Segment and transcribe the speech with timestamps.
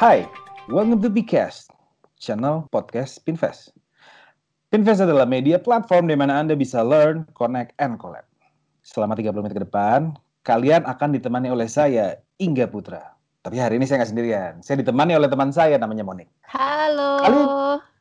[0.00, 0.24] Hai,
[0.72, 1.68] welcome to Bcast,
[2.16, 3.68] channel podcast Pinvest.
[4.72, 8.24] Pinvest adalah media platform di mana Anda bisa learn, connect, and collab.
[8.80, 13.12] Selama 30 menit ke depan, kalian akan ditemani oleh saya, Ingga Putra.
[13.44, 14.52] Tapi hari ini saya nggak sendirian.
[14.64, 16.32] Saya ditemani oleh teman saya namanya Monik.
[16.48, 17.20] Halo.
[17.20, 17.40] Kali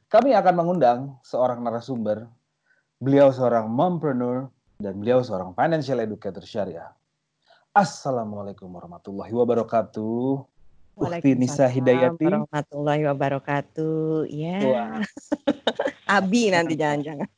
[0.07, 2.31] kami akan mengundang seorang narasumber.
[3.03, 4.47] Beliau seorang mompreneur
[4.79, 6.95] dan beliau seorang financial educator syariah.
[7.75, 10.58] Assalamualaikum warahmatullahi wabarakatuh.
[10.99, 12.27] Ukti Nisa Hidayati.
[12.27, 14.27] warahmatullahi wabarakatuh.
[14.27, 14.59] Ya.
[14.67, 14.99] Wah.
[16.09, 17.29] Abi nanti jangan-jangan.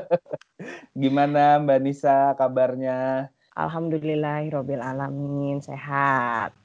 [1.02, 3.28] Gimana Mbak Nisa kabarnya?
[3.52, 6.56] Alhamdulillahirobbil alamin sehat.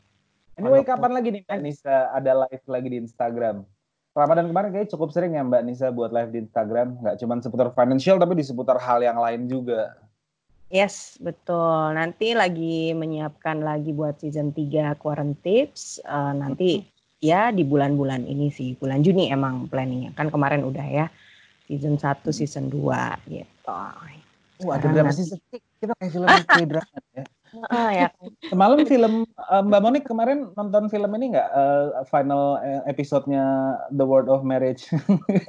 [0.56, 3.68] Anyway, Walaupun- kapan lagi nih Mbak Nisa ada live lagi di Instagram?
[4.12, 7.00] Ramadan kemarin kayaknya cukup sering ya Mbak Nisa buat live di Instagram.
[7.00, 9.96] Nggak cuma seputar financial, tapi di seputar hal yang lain juga.
[10.72, 11.92] Yes, betul.
[12.00, 16.00] Nanti lagi menyiapkan lagi buat season 3 Quarantine Tips.
[16.00, 16.70] Eh, nanti
[17.20, 20.16] ya di bulan-bulan ini sih, bulan Juni emang planningnya.
[20.16, 21.06] Kan kemarin udah ya
[21.68, 22.88] season 1, season 2
[23.28, 23.68] gitu.
[23.68, 25.26] Wah, ada Sekarang drama sih.
[25.84, 26.28] Kita kayak film
[26.72, 27.26] drama ya.
[27.68, 28.08] Ah, ya.
[28.48, 34.32] Semalam film eh, Mbak Monik kemarin nonton film ini nggak eh, final episode-nya The World
[34.32, 34.88] of Marriage?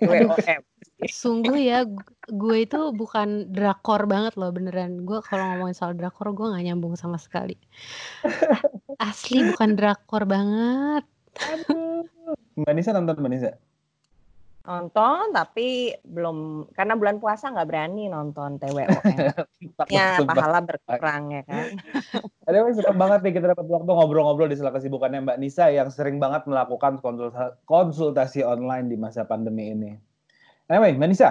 [0.03, 0.35] WOM.
[1.11, 5.03] Sungguh ya, gu- gue itu bukan drakor banget loh beneran.
[5.03, 7.59] Gue kalau ngomongin soal drakor gue nggak nyambung sama sekali.
[9.03, 11.03] Asli bukan drakor banget.
[12.55, 13.51] Mbak Nisa nonton Mbak Nisa?
[14.63, 18.63] Nonton tapi belum karena bulan puasa nggak berani nonton.
[18.63, 19.11] Takut
[19.91, 21.67] Ya pahala berkurang ya kan.
[22.43, 26.19] Anyway, suka banget nih kita dapat waktu ngobrol-ngobrol di sela kesibukannya Mbak Nisa yang sering
[26.19, 29.95] banget melakukan konsulta- konsultasi online di masa pandemi ini.
[30.71, 31.31] Anyway, Mbak Nisa,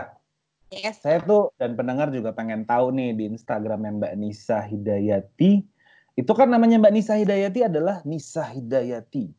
[0.72, 1.04] Yes.
[1.04, 5.68] saya tuh dan pendengar juga pengen tahu nih di Instagramnya Mbak Nisa Hidayati.
[6.16, 9.32] Itu kan namanya Mbak Nisa Hidayati adalah Nisa Hidayati,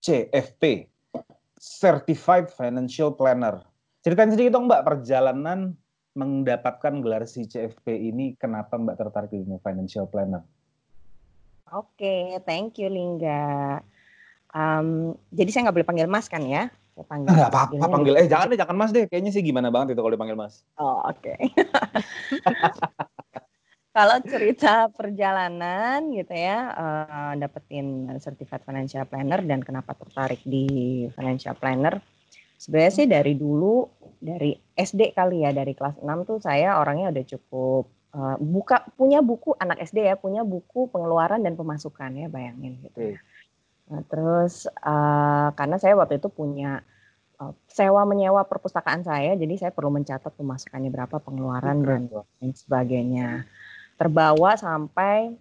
[0.00, 0.88] CFP,
[1.60, 3.60] Certified Financial Planner.
[4.00, 5.76] Ceritain sedikit dong Mbak perjalanan
[6.16, 10.42] mendapatkan gelar si CFP ini, kenapa Mbak tertarik di dunia financial planner?
[11.70, 13.78] Oke, thank you Lingga.
[14.56, 16.72] Em, jadi saya nggak boleh panggil Mas kan ya?
[17.06, 17.30] Panggil.
[17.30, 18.12] Nggak apa-apa panggil.
[18.16, 19.04] Lingga Eh jangan deh, jangan mas deh.
[19.06, 20.64] Kayaknya sih gimana banget itu kalau dipanggil mas.
[20.80, 21.34] Oh, oke.
[23.98, 31.58] Kalau cerita perjalanan gitu ya, eh, dapetin Certified Financial Planner dan kenapa tertarik di Financial
[31.58, 31.98] Planner.
[32.54, 33.90] Sebenarnya sih dari dulu,
[34.22, 37.84] dari SD kali ya, dari kelas 6 tuh saya orangnya udah cukup
[38.14, 43.18] eh, buka punya buku anak SD ya, punya buku pengeluaran dan pemasukan ya, bayangin gitu.
[43.18, 43.37] Oke.
[43.88, 46.84] Nah, terus eh, karena saya waktu itu punya
[47.40, 53.48] eh, sewa menyewa perpustakaan saya, jadi saya perlu mencatat pemasukannya berapa, pengeluaran dan lain sebagainya.
[53.96, 55.32] Terbawa sampai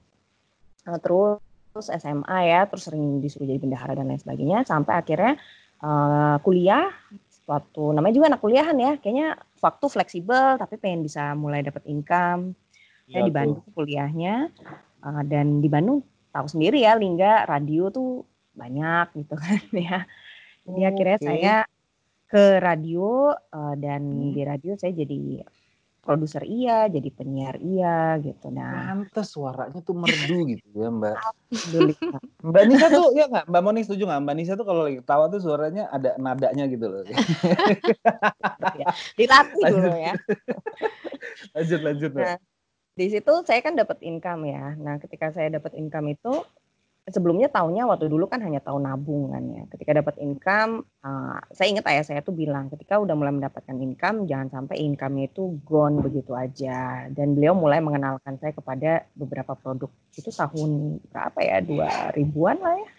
[0.87, 1.43] eh, terus
[1.77, 5.35] SMA ya, terus sering disuruh jadi bendahara dan lain sebagainya, sampai akhirnya
[5.83, 6.87] eh, kuliah.
[7.47, 12.55] Suatu namanya juga anak kuliahan ya, kayaknya waktu fleksibel tapi pengen bisa mulai dapat income.
[13.07, 14.51] Saya Iya di Bandung kuliahnya
[15.03, 19.99] eh, dan di Bandung tahu sendiri ya Lingga radio tuh banyak gitu kan ya.
[20.67, 21.27] Jadi akhirnya Oke.
[21.29, 21.55] saya
[22.27, 24.35] ke radio eh, dan Hmm.
[24.35, 25.47] di radio saya jadi
[26.07, 28.47] produser iya, jadi penyiar iya gitu.
[28.47, 31.19] Nah, Pantes suaranya tuh merdu gitu ya mbak.
[32.47, 33.45] Mbak Nisa tuh ya nggak?
[33.51, 34.21] Mbak Moni setuju nggak?
[34.23, 37.03] Mbak Nisa tuh kalau lagi ketawa tuh suaranya ada nadanya gitu loh.
[39.19, 40.15] dilatih dulu ya.
[41.51, 42.11] lanjut lanjut.
[42.15, 42.39] Nah,
[42.95, 44.79] di situ saya kan dapat income ya.
[44.79, 46.39] Nah, ketika saya dapat income itu
[47.07, 49.63] sebelumnya tahunnya waktu dulu kan hanya tahun nabung kan ya.
[49.71, 54.27] Ketika dapat income, eh, saya ingat ayah saya tuh bilang ketika udah mulai mendapatkan income
[54.27, 57.07] jangan sampai income-nya itu gone begitu aja.
[57.11, 59.89] Dan beliau mulai mengenalkan saya kepada beberapa produk.
[60.13, 61.57] Itu tahun berapa ya?
[61.63, 62.89] 2000-an lah ya.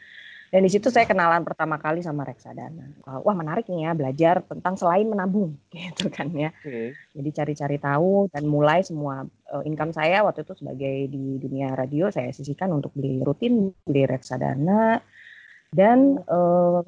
[0.48, 3.04] Dan di situ saya kenalan pertama kali sama reksadana.
[3.04, 6.50] Wah, menarik nih ya belajar tentang selain menabung gitu kan ya.
[6.64, 6.96] Oke.
[7.12, 12.08] Jadi cari-cari tahu dan mulai semua eh, income saya waktu itu sebagai di dunia radio
[12.08, 15.04] saya sisihkan untuk beli rutin, beli reksadana
[15.68, 16.80] dan eh,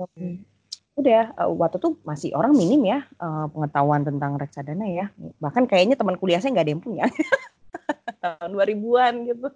[0.96, 3.04] udah eh, waktu itu masih orang minim ya
[3.52, 5.12] pengetahuan tentang reksadana ya.
[5.36, 7.04] Bahkan kayaknya teman kuliah saya nggak ada yang punya.
[8.24, 9.48] Tahun 2000-an gitu.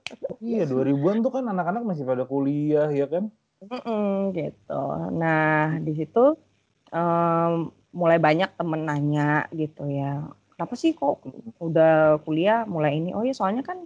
[0.44, 3.32] Iya 2000-an tuh kan anak-anak masih pada kuliah ya kan?
[3.70, 4.82] Mm-mm, gitu.
[5.14, 6.37] Nah, di situ
[6.93, 10.26] em, mulai banyak temen nanya gitu ya.
[10.55, 11.22] Kenapa sih kok
[11.58, 13.11] udah kuliah mulai ini?
[13.16, 13.82] Oh ya soalnya kan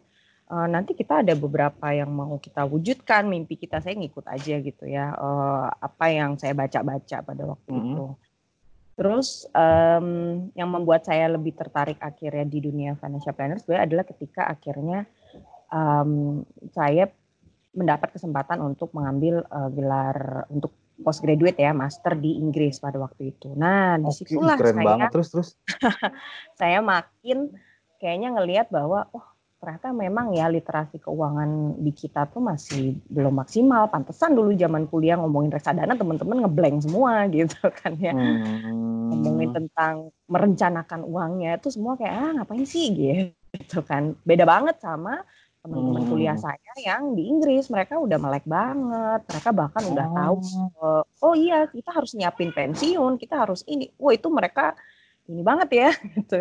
[0.48, 3.80] eh, nanti kita ada beberapa yang mau kita wujudkan mimpi kita.
[3.80, 5.12] Saya ngikut aja gitu ya.
[5.16, 7.80] eh, apa yang saya baca-baca pada waktu Mhm.
[7.92, 8.06] itu.
[8.98, 10.06] Terus em,
[10.58, 15.06] yang membuat saya lebih tertarik akhirnya di dunia financial planner sebenarnya adalah ketika akhirnya
[15.70, 16.42] em,
[16.74, 17.06] saya
[17.78, 23.54] mendapat kesempatan untuk mengambil eh, gelar untuk postgraduate ya, master di Inggris pada waktu itu.
[23.54, 25.48] Nah, Oke, di situlah keren saya banget terus terus.
[26.60, 27.54] saya makin
[28.02, 29.26] kayaknya ngelihat bahwa oh
[29.58, 33.90] ternyata memang ya literasi keuangan di kita tuh masih belum maksimal.
[33.90, 38.14] Pantesan dulu zaman kuliah ngomongin reksadana teman-teman ngeblank semua gitu kan ya.
[38.14, 39.10] Hmm.
[39.14, 39.94] Ngomongin tentang
[40.30, 42.94] merencanakan uangnya itu semua kayak ah ngapain sih
[43.54, 44.14] gitu kan.
[44.22, 45.22] Beda banget sama
[45.68, 46.10] teman-teman Hmm.
[46.10, 49.20] kuliah saya yang di Inggris mereka udah melek banget.
[49.28, 50.14] Mereka bahkan udah Oh.
[50.16, 50.36] tahu
[50.80, 53.92] eh, oh iya kita harus nyiapin pensiun, kita harus ini.
[54.00, 54.72] Wah itu mereka
[55.28, 56.40] ini banget ya gitu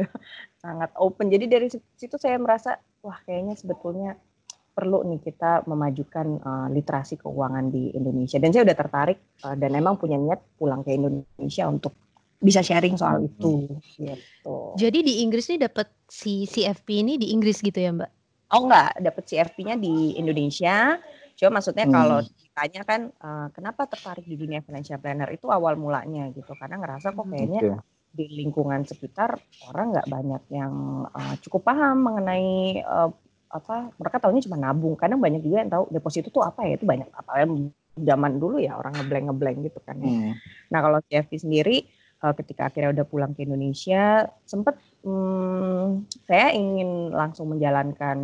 [0.57, 4.15] sangat open jadi dari situ saya merasa wah kayaknya sebetulnya
[4.71, 9.75] perlu nih kita memajukan uh, literasi keuangan di Indonesia dan saya udah tertarik uh, dan
[9.75, 11.97] emang punya niat pulang ke Indonesia untuk
[12.37, 14.77] bisa sharing soal itu gitu.
[14.77, 18.11] Jadi di Inggris nih dapat si CFP ini di Inggris gitu ya Mbak?
[18.47, 20.95] Oh enggak, dapet CFP-nya di Indonesia.
[21.35, 21.95] Cuma maksudnya Hmm.
[21.95, 26.81] kalau ditanya kan uh, kenapa tertarik di dunia financial planner itu awal mulanya gitu karena
[26.81, 27.85] ngerasa kok kayaknya Oke.
[28.09, 29.37] di lingkungan sekitar
[29.69, 30.73] orang nggak banyak yang
[31.05, 33.13] uh, cukup paham mengenai uh,
[33.53, 36.83] apa mereka tahunya cuma nabung kadang banyak juga yang tahu deposito itu apa ya itu
[36.89, 37.31] banyak apa
[37.97, 40.09] zaman dulu ya orang ngeblank ngeblank gitu kan ya.
[40.09, 40.33] Hmm.
[40.73, 41.96] Nah kalau CFP sendiri uh,
[42.33, 44.75] ketika akhirnya udah pulang ke Indonesia sempet
[45.05, 48.17] hmm, saya ingin langsung menjalankan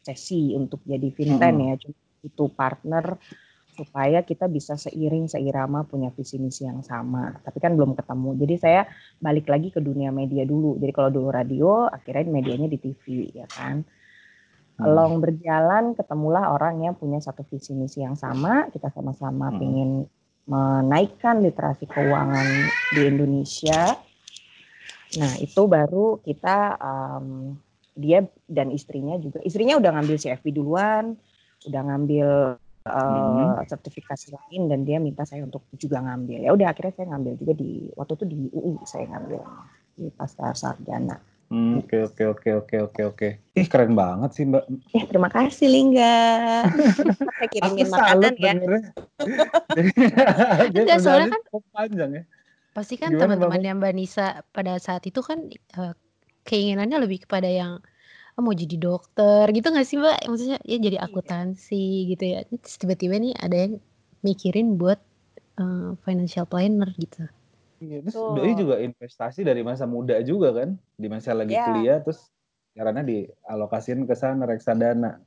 [0.00, 1.68] sesi untuk jadi Vinten Mm-mm.
[1.68, 3.06] ya cuma itu partner
[3.78, 8.54] supaya kita bisa seiring seirama punya visi misi yang sama tapi kan belum ketemu jadi
[8.58, 8.80] saya
[9.22, 13.46] balik lagi ke dunia media dulu jadi kalau dulu radio akhirnya medianya di TV ya
[13.46, 13.86] kan
[14.78, 14.94] Hmm.
[14.94, 19.58] Long berjalan ketemulah orang yang punya satu visi misi yang sama kita sama-sama Hmm.
[19.58, 19.90] ingin
[20.48, 22.46] menaikkan literasi keuangan
[22.96, 24.00] di Indonesia.
[25.20, 27.54] Nah itu baru kita um,
[27.92, 29.44] dia dan istrinya juga.
[29.44, 31.14] Istrinya udah ngambil CFP duluan
[31.66, 32.28] udah ngambil
[32.86, 36.48] uh, sertifikasi lain dan dia minta saya untuk juga ngambil.
[36.48, 39.42] Ya udah akhirnya saya ngambil juga di waktu itu di UI saya ngambil
[39.98, 41.18] di pasar sarjana
[41.48, 43.28] Oke oke oke oke oke oke.
[43.56, 44.64] Ih keren banget sih Mbak.
[44.92, 46.16] ya terima kasih Lingga
[47.40, 48.52] saya kirimin Aku makanan salut ya
[50.68, 52.22] Enggak, soalnya kan- panjang ya.
[52.76, 55.92] Pasti kan Gimana, teman-temannya Mbak Nisa pada saat itu kan eh,
[56.44, 57.80] keinginannya lebih kepada yang
[58.38, 60.18] "Ah, mau jadi dokter gitu nggak sih Mbak?
[60.30, 62.40] Maksudnya ya jadi akuntansi gitu ya.
[62.46, 63.72] Terus tiba-tiba nih ada yang
[64.22, 65.00] mikirin buat
[65.58, 67.26] eh, financial planner gitu.
[67.78, 71.64] Iya, terus doi juga investasi dari masa muda juga kan, di masa lagi Iya.
[71.64, 72.26] kuliah terus
[72.74, 75.18] karena dialokasiin ke sana reksadana.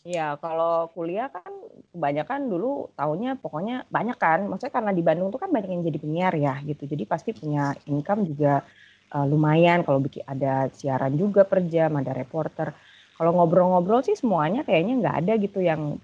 [0.00, 1.44] Ya, kalau kuliah kan
[1.92, 4.48] kebanyakan dulu tahunnya pokoknya banyak kan.
[4.48, 6.88] Maksudnya karena di Bandung tuh kan banyak yang jadi penyiar ya gitu.
[6.88, 8.64] Jadi pasti punya income juga
[9.12, 12.72] eh, lumayan kalau bikin ada siaran juga per jam, ada reporter.
[13.20, 16.00] Kalau ngobrol-ngobrol sih semuanya kayaknya nggak ada gitu yang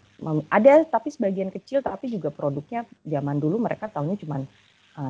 [0.48, 4.48] ada tapi sebagian kecil tapi juga produknya zaman dulu mereka tahunya cuma eh,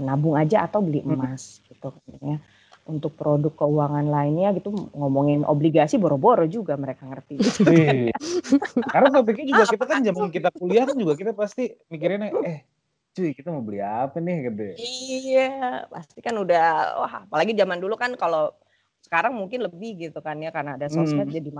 [0.03, 1.15] nabung aja atau beli Hmm.
[1.15, 2.38] emas gitu kan ya.
[2.87, 7.43] Untuk produk keuangan lainnya gitu ngomongin obligasi boro-boro juga mereka ngerti.
[7.67, 8.11] Wih.
[8.94, 12.59] Karena topiknya juga kita kan zaman kita kuliah kan juga kita pasti mikirinnya eh
[13.11, 14.62] cuy kita mau beli apa nih gitu.
[14.62, 14.75] ya.
[14.77, 15.49] Iya,
[15.91, 16.65] pasti kan udah
[17.00, 18.55] wah apalagi zaman dulu kan kalau
[19.03, 21.37] sekarang mungkin lebih gitu kan ya karena ada sosmed Hmm.
[21.39, 21.50] jadi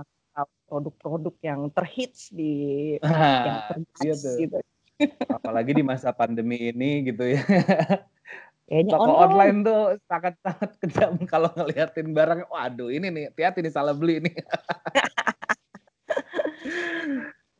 [0.67, 2.53] produk-produk yang terhits di
[3.01, 4.13] yang Nah, terhits iya
[4.45, 4.57] gitu.
[5.29, 7.41] Apalagi di masa pandemi ini gitu ya.
[8.67, 9.23] Kayaknya Toko online.
[9.23, 12.49] online tuh sangat-sangat kejam kalau ngeliatin barang.
[12.51, 14.35] Waduh ini nih, hati-hati nih salah beli nih.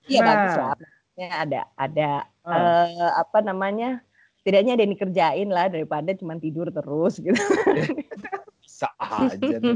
[0.08, 0.28] Iya Nah.
[0.32, 0.68] bagus lah.
[0.80, 2.10] Maksudnya ada ada
[2.48, 2.88] Ah.
[2.88, 4.00] eh, apa namanya?
[4.40, 7.36] Setidaknya ada yang dikerjain lah daripada cuma tidur terus gitu.
[8.64, 9.76] Bisa aja nih.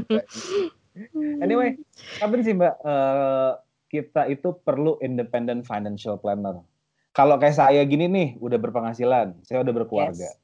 [1.44, 1.76] Anyway,
[2.16, 3.52] kapan sih Mbak eh,
[3.92, 6.64] kita itu perlu independent financial planner?
[7.12, 10.32] Kalau kayak saya gini nih, udah berpenghasilan, saya udah berkeluarga.
[10.32, 10.40] Yes.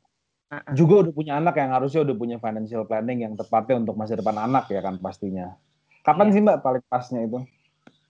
[0.48, 0.72] Uh-uh.
[0.76, 4.36] Juga udah punya anak yang harusnya udah punya financial planning yang tepatnya untuk masa depan
[4.36, 5.56] anak ya kan pastinya.
[6.04, 6.34] Kapan Iya.
[6.36, 7.38] sih Mbak paling pasnya itu?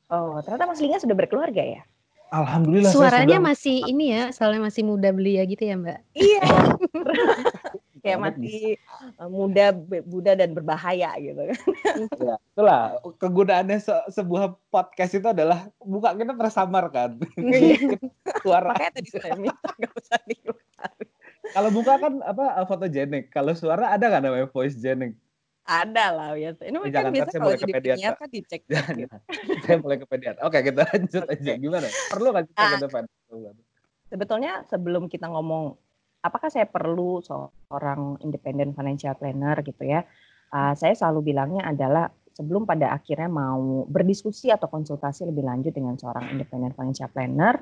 [0.09, 1.83] Oh, ternyata Mas Linga sudah berkeluarga ya?
[2.29, 5.99] Alhamdulillah saya Suaranya sudah masih ini ya, soalnya masih muda belia gitu ya Mbak.
[6.15, 6.43] Iya.
[8.05, 8.79] Kayak masih
[9.19, 9.75] eh, muda,
[10.07, 11.59] muda dan berbahaya gitu kan.
[12.23, 12.81] Ya, itulah
[13.19, 17.19] kegunaannya se- sebuah podcast itu adalah buka kita tersamarkan.
[18.43, 20.63] Suara Makanya tadi saya minta nggak usah dikeluar.
[21.49, 25.17] kalau buka kan apa fotogenik, kalau suara ada nggak namanya voice genic?
[25.69, 26.61] Ada lah biasa.
[26.65, 28.63] Ini kan jangan, biasa kalau jadi penyiar kan dicek.
[28.73, 28.95] Jangan,
[29.69, 30.37] saya mulai kepedean.
[30.41, 31.53] Oke kita lanjut aja.
[31.61, 31.89] Gimana?
[32.09, 32.71] Perlu nggak kita Ah.
[32.73, 33.03] ke depan?
[34.09, 35.77] Sebetulnya sebelum kita ngomong
[36.25, 40.09] apakah saya perlu seorang independent financial planner gitu ya,
[40.57, 46.01] uh, saya selalu bilangnya adalah sebelum pada akhirnya mau berdiskusi atau konsultasi lebih lanjut dengan
[46.01, 47.61] seorang independent financial planner,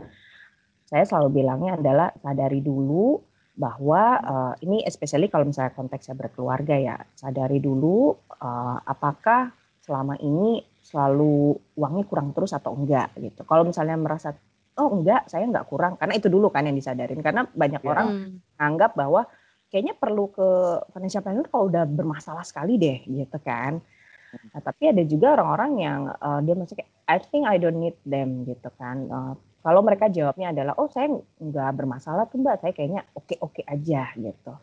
[0.87, 3.19] saya selalu bilangnya adalah sadari dulu
[3.57, 9.50] bahwa uh, ini especially kalau misalnya konteksnya berkeluarga ya sadari dulu uh, apakah
[9.83, 14.37] selama ini selalu uangnya kurang terus atau enggak gitu kalau misalnya merasa
[14.76, 17.90] oh enggak saya enggak kurang karena itu dulu kan yang disadarin karena banyak yeah.
[17.90, 18.61] orang hmm.
[18.61, 19.25] anggap bahwa
[19.73, 20.49] kayaknya perlu ke
[20.95, 23.81] financial planner kalau udah bermasalah sekali deh gitu kan
[24.52, 27.97] nah, tapi ada juga orang-orang yang uh, dia masih kayak I think I don't need
[28.05, 29.33] them gitu kan uh,
[29.67, 31.11] kalau mereka jawabnya adalah, oh saya
[31.43, 34.55] nggak bermasalah tuh mbak, saya kayaknya oke-oke aja gitu.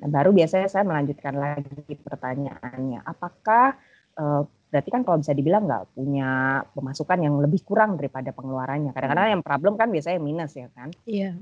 [0.00, 3.76] Nah baru biasanya saya melanjutkan lagi pertanyaannya, apakah
[4.16, 8.96] uh, berarti kan kalau bisa dibilang nggak punya pemasukan yang lebih kurang daripada pengeluarannya.
[8.96, 10.88] Kadang-kadang yang problem kan biasanya minus ya kan.
[11.04, 11.36] Iya.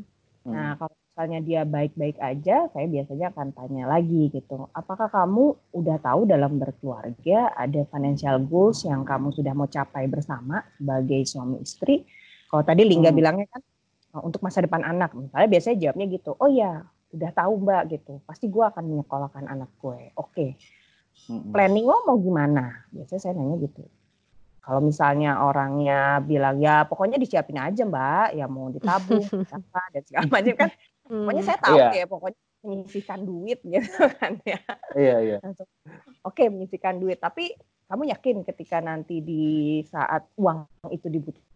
[0.51, 6.03] Nah kalau misalnya dia baik-baik aja, saya biasanya akan tanya lagi gitu, apakah kamu udah
[6.03, 12.03] tahu dalam berkeluarga ada financial goals yang kamu sudah mau capai bersama sebagai suami istri?
[12.55, 13.19] Kalau tadi Lingga hmm.
[13.19, 13.63] bilangnya kan
[14.15, 18.23] oh, untuk masa depan anak, misalnya biasanya jawabnya gitu, oh ya udah tahu mbak gitu,
[18.31, 20.15] pasti gue akan menyekolahkan anak gue.
[20.15, 20.51] Oke, okay.
[21.35, 21.51] hmm.
[21.51, 22.87] planning lo mau gimana?
[22.95, 23.83] Biasanya saya nanya gitu.
[24.63, 29.27] Kalau misalnya orangnya bilang ya pokoknya disiapin aja mbak, ya mau ditabung,
[29.59, 30.71] apa dan segala macam kan.
[31.11, 31.91] Pokoknya saya tahu yeah.
[31.91, 34.63] ya, pokoknya menyisihkan duit gitu kan ya.
[34.95, 35.37] Iya iya.
[36.23, 37.51] Oke menyisihkan duit, tapi
[37.91, 41.54] kamu yakin ketika nanti di saat uang itu dibutuhkan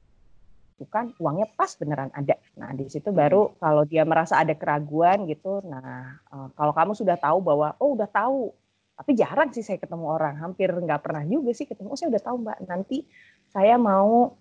[0.78, 2.38] bukan uangnya pas beneran ada.
[2.54, 3.18] Nah di situ hmm.
[3.18, 7.98] baru kalau dia merasa ada keraguan gitu, nah uh, kalau kamu sudah tahu bahwa oh
[7.98, 8.54] udah tahu,
[8.94, 11.90] tapi jarang sih saya ketemu orang, hampir nggak pernah juga sih ketemu.
[11.90, 13.02] Oh saya udah tahu mbak, nanti
[13.50, 14.38] saya mau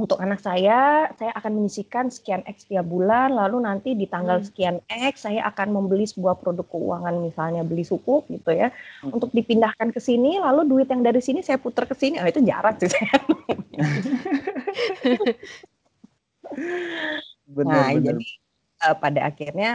[0.00, 4.46] untuk anak saya, saya akan menyisikan sekian X tiap bulan, lalu nanti di tanggal hmm.
[4.48, 8.72] sekian X saya akan membeli sebuah produk keuangan, misalnya beli suku gitu ya,
[9.04, 9.12] hmm.
[9.12, 12.40] untuk dipindahkan ke sini, lalu duit yang dari sini saya putar ke sini, oh itu
[12.40, 13.12] jarang sih saya.
[17.56, 18.04] benar, nah, benar.
[18.04, 18.26] jadi
[18.88, 19.70] uh, pada akhirnya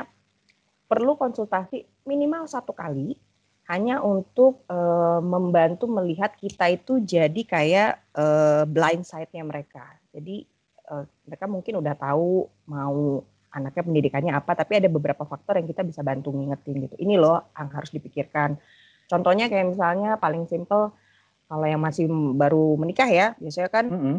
[0.86, 3.18] perlu konsultasi minimal satu kali
[3.66, 9.90] hanya untuk uh, membantu melihat kita itu jadi kayak uh, blind side-nya mereka.
[10.14, 10.46] Jadi
[10.86, 15.82] uh, mereka mungkin udah tahu mau anaknya pendidikannya apa, tapi ada beberapa faktor yang kita
[15.82, 16.96] bisa bantu ngingetin gitu.
[17.02, 18.54] Ini loh yang harus dipikirkan.
[19.10, 20.94] Contohnya kayak misalnya paling simple
[21.50, 22.06] kalau yang masih
[22.38, 24.18] baru menikah ya, biasanya kan mm -hmm.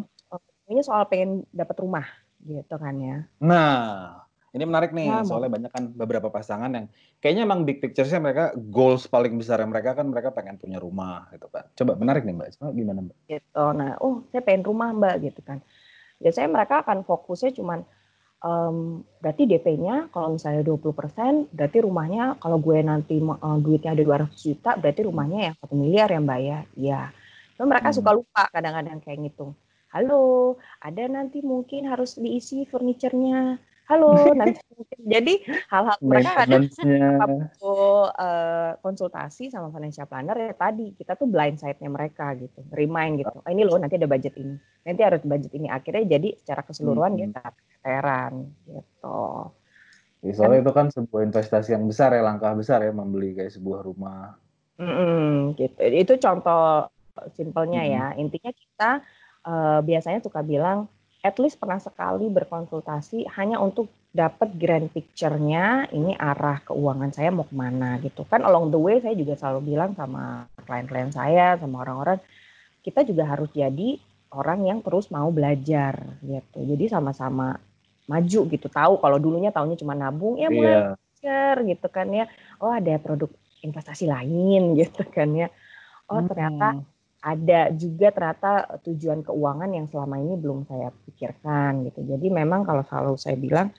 [0.74, 2.06] ini soal pengen dapat rumah
[2.46, 3.18] gitu kan ya.
[3.42, 4.22] Nah,
[4.56, 6.86] ini menarik nih nah, soalnya banyak kan beberapa pasangan yang
[7.20, 11.28] kayaknya emang big picture-nya mereka goals paling besar yang mereka kan mereka pengen punya rumah
[11.28, 11.68] gitu kan.
[11.76, 13.16] Coba menarik nih Mbak, coba gimana Mbak?
[13.28, 13.64] Gitu.
[13.76, 15.60] Nah, oh saya pengen rumah Mbak gitu kan.
[16.16, 17.84] Biasanya mereka akan fokusnya cuman
[18.40, 24.32] um, berarti DP-nya kalau misalnya 20% berarti rumahnya kalau gue nanti uh, duitnya ada 200
[24.32, 26.58] juta berarti rumahnya yang satu miliar ya Mbak ya.
[26.80, 27.00] Iya.
[27.60, 27.96] Cuma mereka hmm.
[28.00, 29.52] suka lupa kadang-kadang kayak ngitung
[29.96, 33.56] halo, ada nanti mungkin harus diisi furniturnya.
[33.88, 34.98] Halo, nanti mungkin.
[35.08, 35.34] Jadi
[35.72, 42.36] hal-hal mereka ada uh, konsultasi sama financial planner ya tadi kita tuh blind side-nya mereka
[42.36, 43.32] gitu, remind gitu.
[43.32, 45.72] Oh, ini loh nanti ada budget ini, nanti harus budget ini.
[45.72, 47.20] Akhirnya jadi secara keseluruhan hmm.
[47.24, 49.24] kita keteran gitu.
[50.24, 53.54] Ya, soalnya kan, itu kan sebuah investasi yang besar ya, langkah besar ya membeli kayak
[53.54, 54.34] sebuah rumah.
[54.76, 55.78] Mm, gitu.
[55.78, 56.90] Itu contoh
[57.38, 57.90] simpelnya mm.
[57.94, 58.06] ya.
[58.18, 58.90] Intinya kita
[59.46, 60.90] uh, biasanya suka bilang
[61.22, 67.44] at least pernah sekali berkonsultasi hanya untuk dapat grand picture-nya ini arah keuangan saya mau
[67.44, 68.24] ke mana gitu.
[68.24, 72.22] Kan along the way saya juga selalu bilang sama klien-klien saya sama orang-orang
[72.80, 73.98] kita juga harus jadi
[74.32, 76.58] orang yang terus mau belajar gitu.
[76.62, 77.58] Jadi sama-sama
[78.06, 80.82] maju gitu tahu kalau dulunya tahunya cuma nabung ya mulai yeah.
[80.94, 82.24] belajar gitu kan ya.
[82.62, 83.28] Oh ada produk
[83.60, 85.48] investasi lain gitu kan ya.
[86.08, 86.80] Oh ternyata
[87.26, 92.06] ada juga ternyata tujuan keuangan yang selama ini belum saya pikirkan gitu.
[92.06, 93.74] Jadi memang kalau selalu saya bilang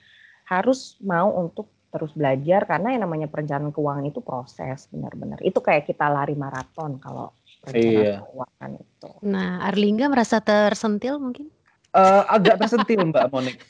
[0.52, 5.40] harus mau untuk terus belajar karena yang namanya perencanaan keuangan itu proses benar-benar.
[5.40, 7.32] Itu kayak kita lari maraton kalau
[7.64, 8.16] perencanaan iya.
[8.28, 9.10] keuangan itu.
[9.24, 11.48] Nah, Arlingga merasa tersentil mungkin?
[11.96, 13.64] Uh, agak tersentil Mbak Monik.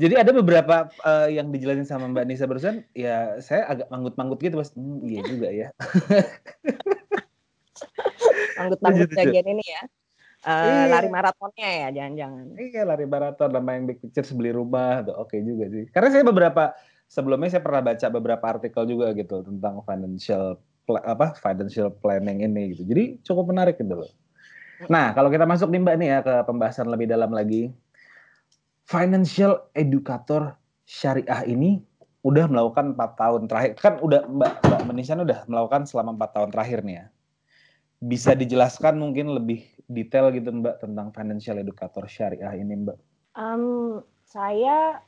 [0.00, 4.58] Jadi ada beberapa uh, yang dijelasin sama Mbak Nisa barusan, ya saya agak manggut-manggut gitu,
[4.58, 4.72] Mas.
[4.74, 5.68] Hmm, iya juga ya.
[8.64, 9.82] Anggut-anggut bagian ini ya.
[10.44, 10.92] Uh, iya.
[10.92, 12.46] lari maratonnya ya jangan-jangan.
[12.60, 15.88] Iya lari maraton sama yang big picture beli rumah tuh oke okay juga sih.
[15.88, 16.76] Karena saya beberapa
[17.08, 22.84] sebelumnya saya pernah baca beberapa artikel juga gitu tentang financial apa financial planning ini gitu.
[22.84, 24.12] Jadi cukup menarik gitu loh.
[24.92, 27.72] Nah kalau kita masuk nih mbak nih ya ke pembahasan lebih dalam lagi,
[28.84, 31.80] financial educator syariah ini
[32.24, 36.50] udah melakukan empat tahun terakhir kan udah mbak mbak Menisan udah melakukan selama empat tahun
[36.52, 37.06] terakhir nih ya
[38.04, 42.98] bisa dijelaskan mungkin lebih detail gitu Mbak tentang financial educator syariah ini Mbak?
[43.34, 45.00] Um, saya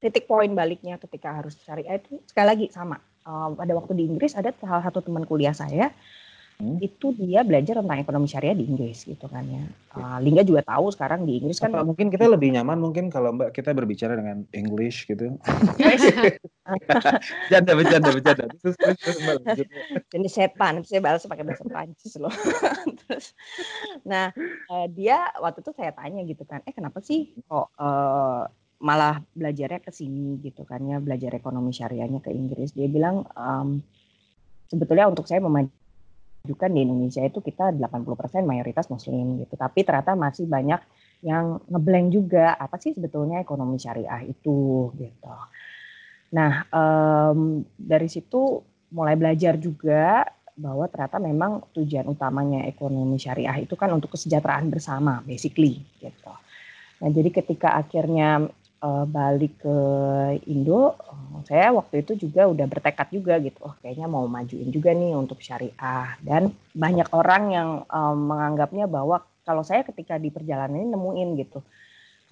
[0.00, 2.96] titik poin baliknya ketika harus syariah itu sekali lagi sama.
[3.22, 5.94] Uh, pada waktu di Inggris ada salah satu teman kuliah saya
[6.62, 6.78] Hmm.
[6.78, 9.66] itu dia belajar tentang ekonomi syariah di Inggris gitu kan ya.
[9.98, 11.74] Uh, Lingga juga tahu sekarang di Inggris kan.
[11.74, 15.34] Apa mungkin kita lebih nyaman mungkin kalau Mbak kita berbicara dengan English gitu.
[17.50, 18.44] bercanda, bercanda, bercanda.
[18.62, 19.26] Terus, terus,
[20.06, 22.30] Jadi setan, saya balas pakai bahasa Prancis loh.
[23.06, 23.34] terus,
[24.06, 24.30] nah
[24.70, 28.46] uh, dia waktu itu saya tanya gitu kan, eh kenapa sih kok uh,
[28.78, 32.70] malah belajarnya ke sini gitu kan ya, belajar ekonomi syariahnya ke Inggris.
[32.70, 33.82] Dia bilang um,
[34.70, 35.81] sebetulnya untuk saya memajang
[36.42, 39.54] juga di Indonesia itu kita 80% mayoritas muslim gitu.
[39.54, 40.80] Tapi ternyata masih banyak
[41.22, 45.34] yang ngeblank juga apa sih sebetulnya ekonomi syariah itu gitu.
[46.34, 48.58] Nah, um, dari situ
[48.90, 55.24] mulai belajar juga bahwa ternyata memang tujuan utamanya ekonomi syariah itu kan untuk kesejahteraan bersama
[55.24, 56.32] basically gitu.
[57.02, 58.46] Nah, jadi ketika akhirnya
[58.82, 59.76] uh, balik ke
[60.50, 63.62] Indo, uh, saya waktu itu juga udah bertekad juga gitu.
[63.62, 66.18] Oh, kayaknya mau majuin juga nih untuk syariah.
[66.18, 71.62] Dan banyak orang yang um, menganggapnya bahwa kalau saya ketika di perjalanan ini nemuin gitu.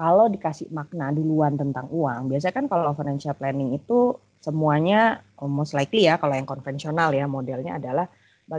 [0.01, 6.09] Kalau dikasih makna duluan tentang uang, biasanya kan kalau financial planning itu semuanya most likely
[6.09, 8.09] ya kalau yang konvensional ya modelnya adalah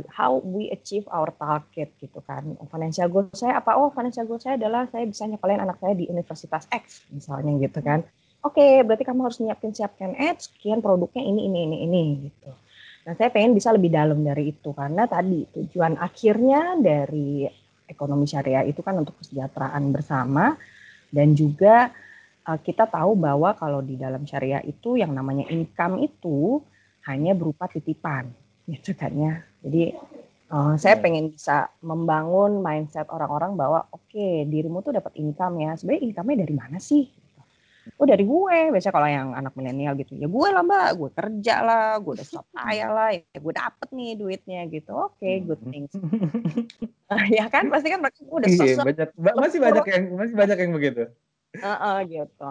[0.07, 2.55] how we achieve our target gitu kan.
[2.71, 3.75] Financial goal saya apa?
[3.75, 7.83] Oh, financial goal saya adalah saya bisa nyekolin anak saya di Universitas X misalnya gitu
[7.83, 8.07] kan.
[8.41, 12.49] Oke, okay, berarti kamu harus nyiapin siapkan ads, sekian produknya ini ini ini ini gitu.
[13.01, 17.45] Nah, saya pengen bisa lebih dalam dari itu karena tadi tujuan akhirnya dari
[17.89, 20.57] ekonomi syariah itu kan untuk kesejahteraan bersama
[21.11, 21.91] dan juga
[22.47, 26.61] uh, kita tahu bahwa kalau di dalam syariah itu yang namanya income itu
[27.09, 28.29] hanya berupa titipan
[28.69, 29.33] gitu kan ya.
[29.61, 29.93] Jadi
[30.49, 31.01] uh, saya iya.
[31.01, 35.77] pengen bisa membangun mindset orang-orang bahwa oke okay, dirimu tuh dapat income ya.
[35.77, 37.05] Sebenarnya income-nya dari mana sih?
[37.97, 41.55] Oh dari gue, biasanya kalau yang anak milenial gitu, ya gue lah mbak, gue kerja
[41.65, 45.57] lah, gue udah stop kaya lah, ya gue dapet nih duitnya gitu, oke okay, good
[45.65, 45.89] things.
[47.41, 48.85] ya kan, pasti kan mereka udah iya, sosok.
[48.85, 51.03] banyak, masih banyak yang masih banyak yang begitu.
[51.57, 52.49] Uh, uh, gitu.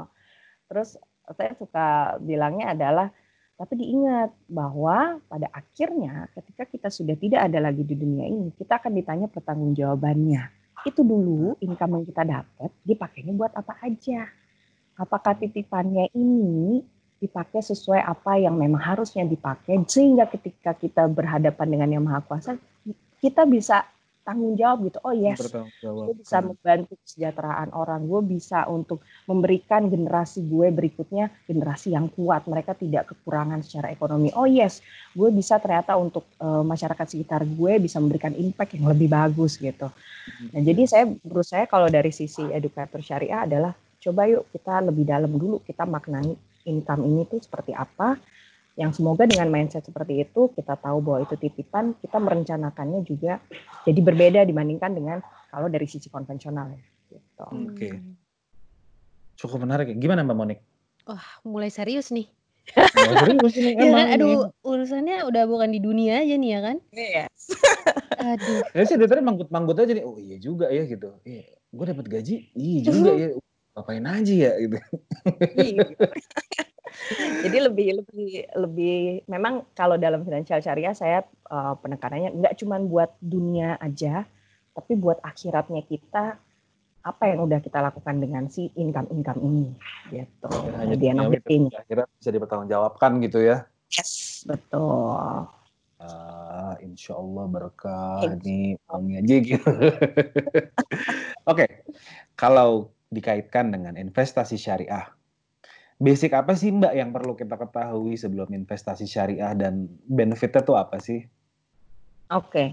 [0.66, 0.98] Terus
[1.30, 3.14] saya suka bilangnya adalah
[3.60, 8.80] tapi diingat bahwa pada akhirnya ketika kita sudah tidak ada lagi di dunia ini, kita
[8.80, 10.48] akan ditanya pertanggungjawabannya.
[10.88, 14.24] Itu dulu income yang kita dapat dipakainya buat apa aja.
[14.96, 16.80] Apakah titipannya ini
[17.20, 22.56] dipakai sesuai apa yang memang harusnya dipakai sehingga ketika kita berhadapan dengan yang maha kuasa
[23.20, 23.84] kita bisa
[24.30, 24.98] tanggung jawab gitu.
[25.02, 25.42] Oh yes,
[25.82, 28.06] gue bisa membantu kesejahteraan orang.
[28.06, 32.46] Gue bisa untuk memberikan generasi gue berikutnya generasi yang kuat.
[32.46, 34.30] Mereka tidak kekurangan secara ekonomi.
[34.38, 34.78] Oh yes,
[35.18, 39.90] gue bisa ternyata untuk uh, masyarakat sekitar gue bisa memberikan impact yang lebih bagus gitu.
[40.54, 45.04] Nah jadi saya menurut saya kalau dari sisi edukator syariah adalah coba yuk kita lebih
[45.04, 46.32] dalam dulu kita maknai
[46.64, 48.16] income ini tuh seperti apa
[48.80, 53.36] yang semoga dengan mindset seperti itu kita tahu bahwa itu titipan kita merencanakannya juga
[53.84, 55.20] jadi berbeda dibandingkan dengan
[55.52, 56.80] kalau dari sisi konvensional ya
[57.12, 57.44] gitu.
[57.44, 57.76] Oke.
[57.76, 57.94] Okay.
[59.36, 59.92] Cukup menarik.
[60.00, 60.58] Gimana Mbak Monik?
[61.04, 62.28] Wah, mulai serius nih.
[62.76, 66.76] Oh, serius nih ya kan, aduh, urusannya udah bukan di dunia aja nih ya kan?
[66.92, 67.42] Yes.
[68.16, 68.60] aduh.
[68.76, 70.04] Ya sih dari tadi manggut-manggut aja nih.
[70.06, 71.20] Oh iya juga ya gitu.
[71.24, 72.36] Iya, gue dapat gaji.
[72.56, 73.28] Iya juga ya.
[73.76, 74.76] Ngapain aja ya gitu.
[77.44, 83.14] Jadi lebih lebih lebih memang kalau dalam finansial syariah saya uh, penekanannya nggak cuma buat
[83.22, 84.26] dunia aja,
[84.74, 86.38] tapi buat akhiratnya kita
[87.00, 89.66] apa yang udah kita lakukan dengan si income income ini
[90.12, 90.52] gitu.
[90.52, 93.64] Ya, hanya dia akhirat bisa dipertanggungjawabkan gitu ya.
[93.90, 95.48] Yes, betul.
[96.00, 99.68] Uh, insya Allah berkah ini uangnya aja gitu.
[99.84, 100.08] Oke,
[101.44, 101.68] okay.
[102.40, 105.12] kalau dikaitkan dengan investasi syariah,
[106.00, 110.96] basic apa sih Mbak yang perlu kita ketahui sebelum investasi syariah dan benefitnya tuh apa
[110.96, 111.28] sih?
[112.32, 112.68] Oke, okay.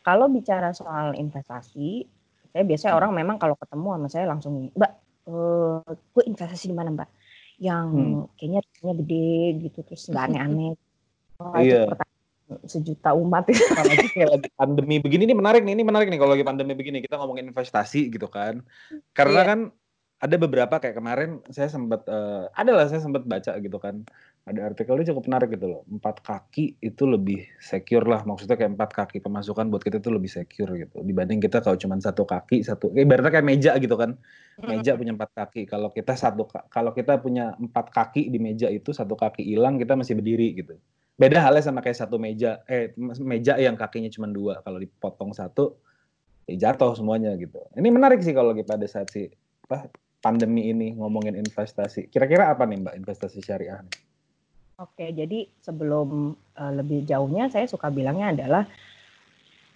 [0.00, 2.08] kalau bicara soal investasi,
[2.48, 4.92] saya biasanya orang memang kalau ketemu sama saya langsung, Mbak,
[5.28, 7.10] uh, gue investasi di mana Mbak?
[7.60, 8.22] Yang hmm.
[8.40, 8.60] kayaknya
[8.96, 9.36] gede
[9.68, 10.72] gitu, terus nggak aneh-aneh.
[11.42, 11.90] Oh, iya.
[12.68, 13.64] sejuta umat itu.
[14.20, 17.50] lagi pandemi begini ini menarik nih, ini menarik nih kalau lagi pandemi begini kita ngomongin
[17.50, 18.62] investasi gitu kan.
[19.16, 19.48] Karena yeah.
[19.48, 19.60] kan
[20.22, 24.06] ada beberapa kayak kemarin saya sempat uh, ada lah saya sempat baca gitu kan.
[24.46, 25.82] Ada artikelnya cukup menarik gitu loh.
[25.90, 28.22] Empat kaki itu lebih secure lah.
[28.22, 31.02] Maksudnya kayak empat kaki pemasukan buat kita itu lebih secure gitu.
[31.02, 34.14] Dibanding kita kalau cuma satu kaki satu kayak ibaratnya kayak meja gitu kan.
[34.62, 35.66] Meja punya empat kaki.
[35.66, 39.98] Kalau kita satu kalau kita punya empat kaki di meja itu satu kaki hilang kita
[39.98, 40.78] masih berdiri gitu.
[41.18, 44.62] Beda halnya sama kayak satu meja eh meja yang kakinya cuma dua.
[44.62, 45.82] Kalau dipotong satu
[46.46, 47.58] ya jatuh semuanya gitu.
[47.74, 49.26] Ini menarik sih kalau lagi pada saat si
[49.66, 49.86] apa
[50.22, 52.06] pandemi ini ngomongin investasi.
[52.08, 53.82] Kira-kira apa nih Mbak investasi syariah?
[54.78, 58.64] Oke, jadi sebelum uh, lebih jauhnya saya suka bilangnya adalah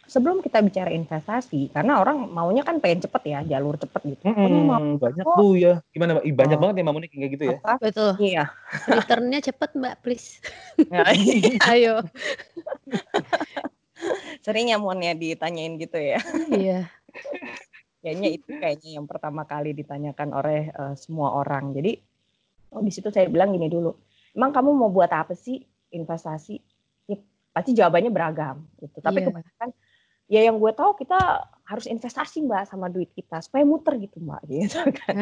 [0.06, 4.22] sebelum kita bicara investasi, karena orang maunya kan pengen cepet ya, jalur cepet gitu.
[4.30, 5.82] Hmm, mau, banyak tuh ya.
[5.90, 6.24] Gimana Mbak?
[6.32, 6.60] Banyak oh.
[6.62, 7.58] banget ya Mamunik kayak gitu ya.
[7.60, 7.74] Apa?
[7.82, 8.10] Betul.
[8.22, 8.44] Iya.
[8.86, 10.38] Returnnya cepet Mbak, please.
[10.94, 11.02] Ya,
[11.74, 11.94] Ayo.
[14.46, 16.22] Sering ya ya ditanyain gitu ya.
[16.54, 16.86] Iya.
[18.06, 21.74] Kayaknya itu kayaknya yang pertama kali ditanyakan oleh uh, semua orang.
[21.74, 21.98] Jadi
[22.70, 23.90] oh di situ saya bilang gini dulu.
[24.30, 25.58] Emang kamu mau buat apa sih
[25.90, 26.62] investasi?
[27.10, 27.18] Ya,
[27.50, 29.02] pasti jawabannya beragam gitu.
[29.02, 29.26] Tapi yeah.
[29.26, 29.68] kebanyakan
[30.30, 31.18] ya yang gue tahu kita
[31.66, 35.14] harus investasi mbak sama duit kita supaya muter gitu mbak gitu kan.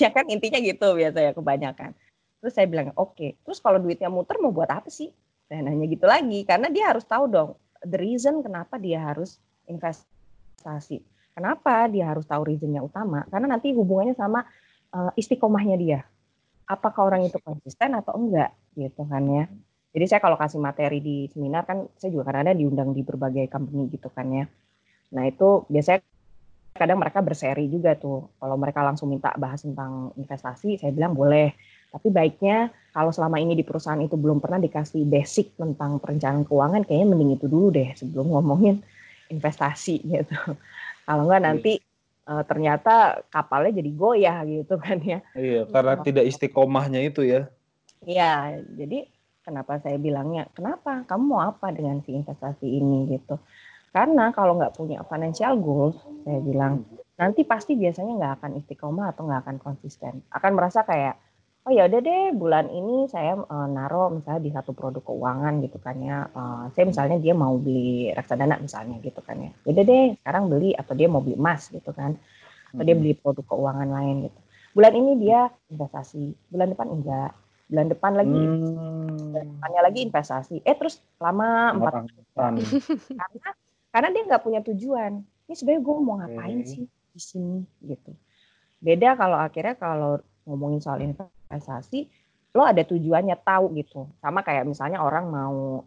[0.00, 1.92] ya kan intinya gitu biasa ya kebanyakan.
[2.40, 3.12] Terus saya bilang oke.
[3.12, 3.36] Okay.
[3.44, 5.12] Terus kalau duitnya muter mau buat apa sih?
[5.52, 10.04] Saya nanya gitu lagi karena dia harus tahu dong the reason kenapa dia harus invest
[10.60, 11.00] investasi.
[11.32, 13.24] Kenapa dia harus tahu reasonnya utama?
[13.32, 14.44] Karena nanti hubungannya sama
[14.92, 16.00] uh, istiqomahnya dia.
[16.68, 19.44] Apakah orang itu konsisten atau enggak gitu kan ya.
[19.90, 23.88] Jadi saya kalau kasih materi di seminar kan saya juga kadang-kadang diundang di berbagai company
[23.88, 24.44] gitu kan ya.
[25.16, 26.04] Nah itu biasanya
[26.76, 28.30] kadang mereka berseri juga tuh.
[28.38, 31.56] Kalau mereka langsung minta bahas tentang investasi, saya bilang boleh.
[31.90, 36.86] Tapi baiknya kalau selama ini di perusahaan itu belum pernah dikasih basic tentang perencanaan keuangan,
[36.86, 38.78] kayaknya mending itu dulu deh sebelum ngomongin
[39.30, 40.36] investasi gitu.
[41.06, 41.72] Kalau enggak nanti
[42.26, 45.22] uh, ternyata kapalnya jadi goyah gitu kan ya.
[45.32, 46.04] Iya, karena oh.
[46.04, 47.50] tidak istiqomahnya itu ya.
[48.04, 49.06] Iya, jadi
[49.44, 53.40] kenapa saya bilangnya, kenapa kamu mau apa dengan si investasi ini gitu.
[53.90, 56.86] Karena kalau nggak punya financial goals, saya bilang
[57.18, 60.22] nanti pasti biasanya nggak akan istiqomah atau nggak akan konsisten.
[60.30, 61.18] Akan merasa kayak
[61.68, 65.76] oh ya udah deh bulan ini saya uh, naro misalnya di satu produk keuangan gitu
[65.76, 66.24] kan ya.
[66.32, 69.50] Uh, saya misalnya dia mau beli reksadana misalnya gitu kan ya.
[69.68, 72.16] Udah deh sekarang beli atau dia mau beli emas gitu kan.
[72.72, 74.40] Atau dia beli produk keuangan lain gitu.
[74.72, 77.32] Bulan ini dia investasi bulan depan enggak.
[77.70, 79.30] Bulan depan lagi hmm.
[79.30, 80.56] bulan depannya lagi investasi.
[80.64, 81.92] Eh terus lama empat
[83.20, 83.48] karena
[83.90, 85.20] karena dia nggak punya tujuan.
[85.50, 86.70] Ini sebenarnya gue mau ngapain okay.
[86.70, 88.14] sih di sini gitu.
[88.80, 92.06] Beda kalau akhirnya kalau ngomongin soal investasi investasi
[92.54, 94.06] lo ada tujuannya tahu gitu.
[94.22, 95.82] Sama kayak misalnya orang mau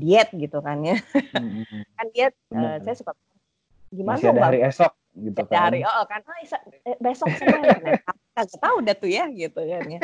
[0.00, 0.96] diet gitu kan ya.
[1.34, 1.82] Hmm.
[1.96, 3.12] kan diet uh, saya suka
[3.94, 5.70] gimana Masih ada hari esok gitu kan.
[5.70, 6.34] hari oh kan oh,
[6.98, 7.62] besok semua
[8.34, 10.00] nggak tahu udah tuh ya gitu kan ya.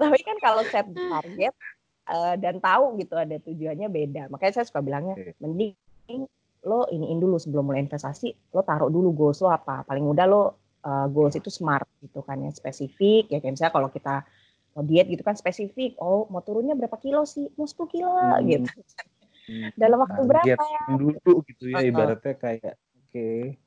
[0.00, 1.54] Tapi kan kalau set target
[2.08, 4.22] uh, dan tahu gitu ada tujuannya beda.
[4.32, 5.74] Makanya saya suka bilangnya mending
[6.60, 9.82] lo iniin dulu sebelum mulai investasi lo taruh dulu goals lo apa.
[9.84, 10.42] Paling mudah lo
[10.84, 14.24] uh, goals itu smart gitu kan ya spesifik ya kayak misalnya kalau kita
[14.74, 18.46] mau diet gitu kan spesifik oh mau turunnya berapa kilo sih mau 10 kilo hmm.
[18.46, 18.70] gitu
[19.50, 19.70] hmm.
[19.74, 20.64] dalam waktu nah, berapa
[20.94, 23.58] dulu gitu ya ibaratnya kayak oke okay.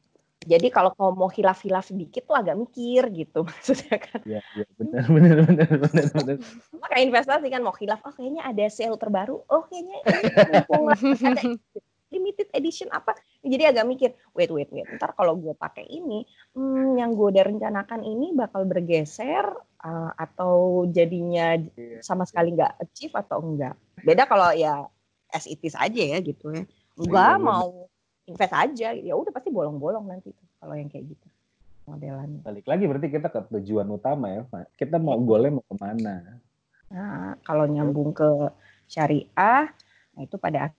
[0.48, 4.20] jadi kalau mau hilaf-hilaf sedikit tuh agak mikir gitu maksudnya kan.
[4.28, 6.36] Iya, ya, benar, benar, benar, benar, benar.
[6.84, 10.68] Maka investasi kan mau hilaf, oh kayaknya ada sale terbaru, oh kayaknya ini ada
[12.14, 13.18] limited edition apa?
[13.42, 16.22] Jadi agak mikir wait wait wait ntar kalau gue pakai ini
[16.54, 19.50] hmm, yang gue udah rencanakan ini bakal bergeser
[19.82, 23.74] uh, atau jadinya iya, sama sekali nggak achieve atau enggak
[24.06, 24.86] beda kalau ya
[25.34, 26.64] as it is aja ya gitu ya.
[26.94, 27.90] Enggak iya, mau
[28.30, 31.28] invest aja ya udah pasti bolong-bolong nanti tuh kalau yang kayak gitu
[31.84, 32.40] modelannya.
[32.46, 34.80] Balik lagi berarti kita ke tujuan utama ya Pak.
[34.80, 36.40] Kita mau golnya mau ke mana?
[36.94, 38.54] Nah kalau nyambung ke
[38.88, 39.74] syariah
[40.14, 40.70] nah itu pada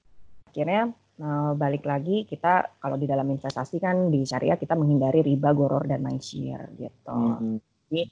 [0.46, 5.54] akhirnya Nah, balik lagi kita kalau di dalam investasi kan di syariah kita menghindari riba,
[5.54, 7.14] goror dan maisir gitu.
[7.14, 7.54] Mm-hmm.
[7.86, 8.02] Jadi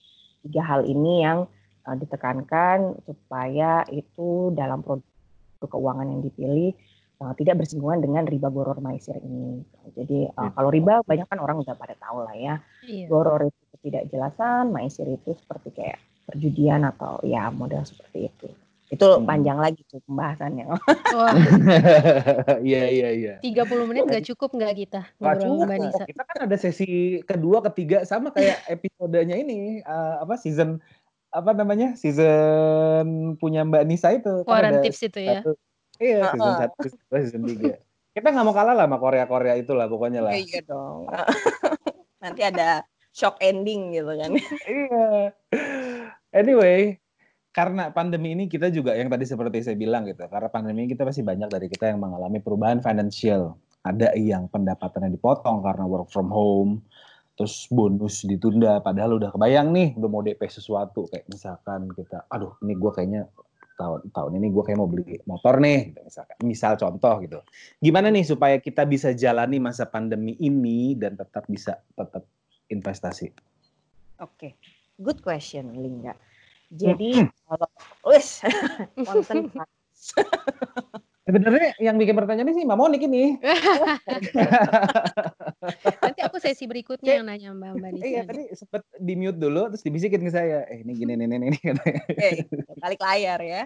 [0.47, 1.43] tiga hal ini yang
[1.83, 5.03] uh, ditekankan supaya itu dalam produk
[5.67, 6.71] keuangan yang dipilih
[7.23, 9.63] uh, tidak bersinggungan dengan riba, goror, maisir ini.
[9.99, 12.55] Jadi uh, kalau riba banyak kan orang udah pada tahu lah ya.
[12.87, 13.07] Iya.
[13.11, 18.31] Goror itu ketidakjelasan, maisir itu seperti kayak perjudian atau ya model seperti
[19.03, 19.11] itu.
[19.11, 19.27] Itu hmm.
[19.27, 20.65] panjang lagi tuh pembahasannya.
[22.63, 23.35] Iya iya iya.
[23.43, 26.05] 30 menit nggak cukup nggak kita ngobrol Mbak Nisa?
[26.07, 30.79] Kita kan ada sesi kedua, ketiga sama kayak episodenya ini uh, apa season
[31.35, 31.99] apa namanya?
[31.99, 34.47] Season punya Mbak Nisa itu.
[34.47, 35.43] Kan tips itu ya.
[35.43, 35.53] Satu,
[35.99, 36.79] iya, season satu,
[37.19, 37.75] season tiga.
[38.13, 40.33] Kita nggak mau kalah lah sama Korea-Korea itulah pokoknya lah.
[40.37, 41.09] Iya dong.
[42.21, 44.31] Nanti ada shock ending gitu kan.
[44.69, 45.33] iya.
[46.33, 47.02] Anyway,
[47.53, 51.05] karena pandemi ini kita juga yang tadi seperti saya bilang gitu, karena pandemi ini kita
[51.05, 53.61] pasti banyak dari kita yang mengalami perubahan financial.
[53.85, 56.81] Ada yang pendapatannya dipotong karena work from home,
[57.37, 62.57] terus bonus ditunda, padahal udah kebayang nih, udah mau DP sesuatu kayak misalkan kita, aduh
[62.65, 63.29] ini gue kayaknya
[63.77, 66.37] tahun tahun ini gue kayak mau beli motor nih, gitu, misalkan.
[66.47, 67.39] Misal contoh gitu.
[67.83, 72.23] Gimana nih supaya kita bisa jalani masa pandemi ini dan tetap bisa tetap
[72.71, 73.35] investasi?
[74.23, 74.55] Oke,
[75.03, 76.15] good question, Lingga.
[76.73, 77.69] Jadi kalau
[78.09, 78.41] wis
[79.09, 79.53] konten
[81.23, 83.39] Sebenarnya yang bikin pertanyaan ini sih Mbak Monik ini.
[86.03, 88.05] Nanti aku sesi berikutnya yang nanya Mbak Mbak Nisa.
[88.11, 90.67] Iya tadi sempet di mute dulu terus dibisikin ke saya.
[90.67, 92.03] Eh ini gini ini ini ini katanya.
[92.11, 92.31] Oke,
[92.83, 93.63] balik layar ya.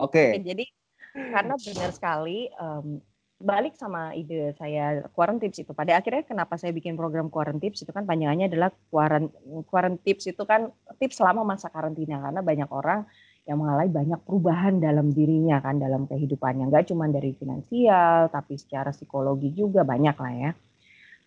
[0.00, 0.32] Oke.
[0.32, 0.64] Oke, jadi
[1.12, 3.04] karena benar sekali em,
[3.44, 5.72] balik sama ide saya quarantine tips itu.
[5.76, 10.42] Pada akhirnya kenapa saya bikin program quarantine tips itu kan panjangannya adalah quarantine tips itu
[10.48, 13.04] kan tips selama masa karantina karena banyak orang
[13.44, 18.88] yang mengalami banyak perubahan dalam dirinya kan dalam kehidupannya nggak cuma dari finansial tapi secara
[18.88, 20.50] psikologi juga banyak lah ya.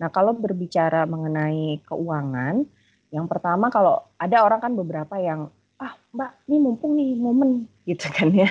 [0.01, 2.65] Nah kalau berbicara mengenai keuangan,
[3.13, 8.09] yang pertama kalau ada orang kan beberapa yang ah mbak ini mumpung nih momen gitu
[8.09, 8.49] kan ya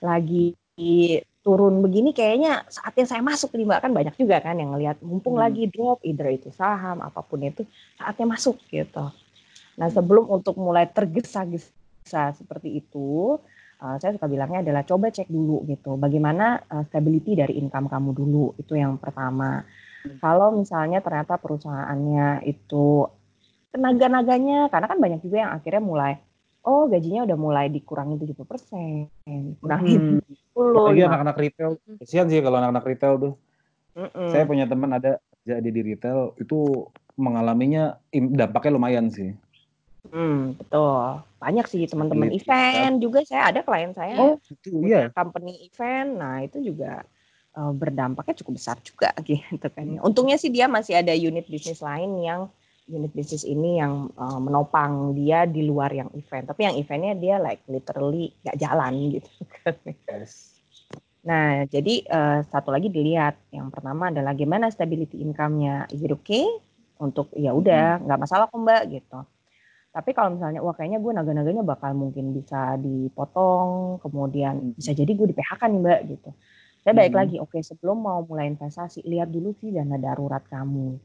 [0.00, 0.56] lagi
[1.44, 5.36] turun begini kayaknya saatnya saya masuk nih mbak kan banyak juga kan yang ngelihat mumpung
[5.36, 5.44] Hmm.
[5.44, 7.68] lagi drop either itu saham apa pun itu
[8.00, 9.12] saatnya masuk gitu.
[9.76, 13.36] Nah sebelum untuk mulai tergesa-gesa seperti itu,
[13.82, 18.16] uh, saya suka bilangnya adalah coba cek dulu gitu, bagaimana uh, stability dari income kamu
[18.16, 19.62] dulu itu yang pertama.
[20.20, 23.08] Kalau misalnya ternyata perusahaannya itu
[23.72, 26.12] tenaga-naganya, karena kan banyak juga yang akhirnya mulai,
[26.64, 29.08] oh gajinya udah mulai dikurangi 70 persen,
[29.60, 30.20] kurangi Hmm.
[30.52, 31.08] 10, Apalagi 50.
[31.08, 31.70] anak-anak retail.
[32.00, 33.34] Kesian sih kalau anak-anak retail tuh.
[33.94, 34.28] Mm-mm.
[34.32, 39.36] Saya punya teman ada jadi di retail itu mengalaminya dampaknya lumayan sih.
[40.10, 41.22] Hmm, betul.
[41.40, 45.08] Banyak sih teman-teman Stability, event juga saya ada klien saya Oh, itu iya.
[45.14, 46.10] company event.
[46.20, 47.04] Nah, itu juga
[47.54, 49.84] eh, berdampaknya cukup besar juga gitu kan.
[49.96, 50.00] ya.
[50.02, 52.40] Untungnya sih dia masih ada unit bisnis lain yang
[52.86, 56.44] unit bisnis ini yang eh, menopang dia di luar yang event.
[56.50, 59.30] Tapi yang eventnya dia like literally nggak jalan gitu
[59.62, 59.74] kan.
[61.24, 63.34] Nah, jadi eh, satu lagi dilihat.
[63.48, 65.88] Yang pertama adalah gimana stability income-nya.
[65.88, 66.44] Is it okay?
[67.00, 69.18] Untuk ya udah, nggak masalah kok Mbak gitu.
[69.94, 75.26] Tapi kalau misalnya, wah kayaknya gue naga-naganya bakal mungkin bisa dipotong, kemudian bisa jadi gue
[75.30, 76.30] di PHK nih Mbak gitu.
[76.82, 77.20] Saya balik Hmm.
[77.24, 80.98] lagi, oke sebelum mau mulai investasi, lihat dulu sih dana darurat kamu.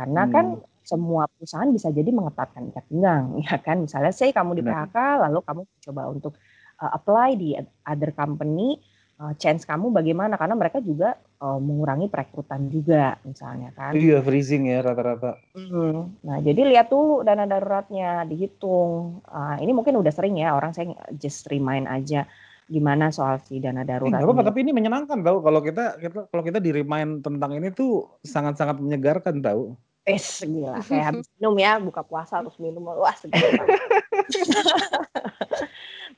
[0.00, 0.32] Karena Hmm.
[0.32, 0.46] kan
[0.80, 3.84] semua perusahaan bisa jadi mengetatkan ikat pinggang, ya kan.
[3.84, 4.62] Misalnya say kamu di.
[4.64, 4.96] PHK,
[5.28, 6.32] lalu kamu coba untuk
[6.80, 7.52] uh, apply di
[7.84, 8.80] other company,
[9.20, 10.40] uh, chance kamu bagaimana?
[10.40, 13.92] Karena mereka juga uh, mengurangi perekrutan juga, misalnya kan.
[13.92, 15.36] Iya freezing ya rata-rata.
[15.52, 16.16] Hmm.
[16.24, 19.20] Nah, jadi lihat dulu dana daruratnya, dihitung.
[19.28, 22.24] Ah, ini mungkin udah sering ya orang saya just remind aja
[22.70, 24.48] gimana soal si dana Eh, darurat apa-apa, ini.
[24.48, 28.78] tapi ini menyenangkan tau kalau kita, kita kalau kita di remind tentang ini tuh sangat-sangat
[28.78, 29.74] menyegarkan tau.
[30.08, 33.68] Eh, gila, kayak habis minum ya, buka puasa terus minum, wah banget.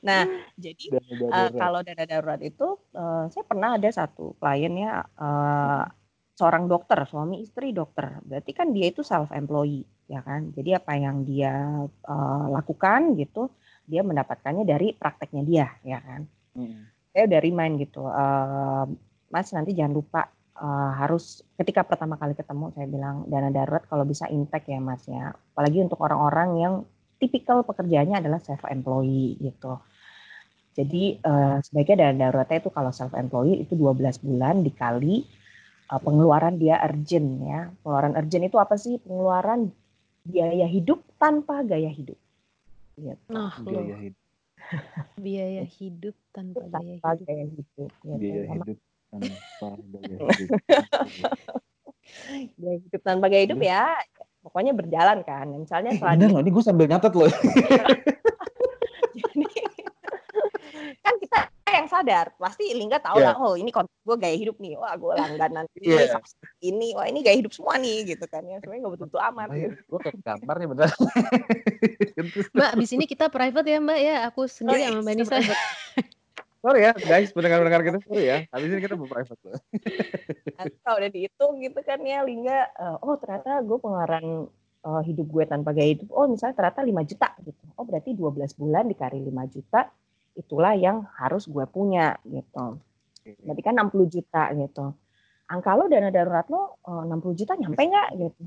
[0.03, 0.27] Nah,
[0.59, 1.55] jadi Dana eh, darurat.
[1.55, 5.83] kalau dana darurat itu, eh, saya pernah ada satu kliennya eh,
[6.35, 8.19] seorang dokter, suami istri dokter.
[8.27, 10.51] Berarti kan dia itu self employee, ya kan.
[10.51, 13.47] Jadi apa yang dia eh, lakukan gitu,
[13.87, 16.27] dia mendapatkannya dari prakteknya dia, ya kan.
[16.53, 16.85] Hmm.
[17.13, 18.85] saya udah remind gitu, eh,
[19.33, 20.21] Mas nanti jangan lupa
[20.57, 25.03] eh, harus ketika pertama kali ketemu saya bilang dana darurat kalau bisa intek ya Mas
[25.09, 25.33] ya.
[25.33, 26.73] Apalagi untuk orang-orang yang
[27.17, 29.79] tipikal pekerjaannya adalah self employee gitu.
[30.73, 35.21] Jadi eh, sebaiknya dana daruratnya itu kalau self employee itu 12 bulan dikali
[35.89, 37.59] eh, pengeluaran dia urgent ya.
[37.81, 38.97] Pengeluaran urgent itu apa sih?
[39.01, 39.69] Pengeluaran
[40.23, 42.17] biaya hidup tanpa gaya hidup.
[42.93, 43.33] Gitu.
[43.33, 44.21] Nah, Biaya hidup,
[45.17, 47.25] biaya hidup tanpa gaya Tanpa hidup.
[47.27, 47.89] gaya hidup.
[48.01, 48.17] Gitu.
[48.21, 48.77] biaya Sama hidup
[49.13, 50.49] tanpa gaya hidup.
[52.57, 53.83] gaya hidup tanpa gaya hidup ya
[54.41, 57.29] pokoknya berjalan kan misalnya Eh, dia- loh, ini gue sambil nyatet loh.
[59.13, 59.45] jadi
[60.99, 61.37] kan kita
[61.73, 63.33] yang sadar pasti Lingga tahu Iya.
[63.33, 66.11] lah oh ini konten gue gaya hidup nih wah gue langganan ini Iya.
[66.11, 69.47] subscribe ini wah ini gaya hidup semua nih gitu kan ya sebenarnya nggak betul-betul amat
[69.53, 69.75] gitu.
[69.87, 70.89] Gue kayak gambar nih bener.
[72.53, 74.15] Mbak, abis ini kita private ya Mbak ya.
[74.27, 75.37] Aku sendiri Oh, sama Mbak iya, Nisa.
[76.63, 78.37] Sorry ya guys, pendengar-pendengar kita sorry ya.
[78.47, 79.59] Habis ini kita mau private loh.
[80.87, 84.47] Kalau udah dihitung gitu kan ya Lingga eh, oh ternyata gue pengeluaran
[84.87, 88.55] eh, hidup gue tanpa gaya hidup oh misalnya ternyata 5 juta gitu oh berarti 12
[88.55, 89.91] bulan dikali 5 juta
[90.39, 92.79] itulah yang harus gue punya gitu
[93.43, 94.85] berarti kan 60 juta gitu.
[95.51, 98.43] Angka lo dana darurat lo eh, 60 juta nyampe nggak gitu.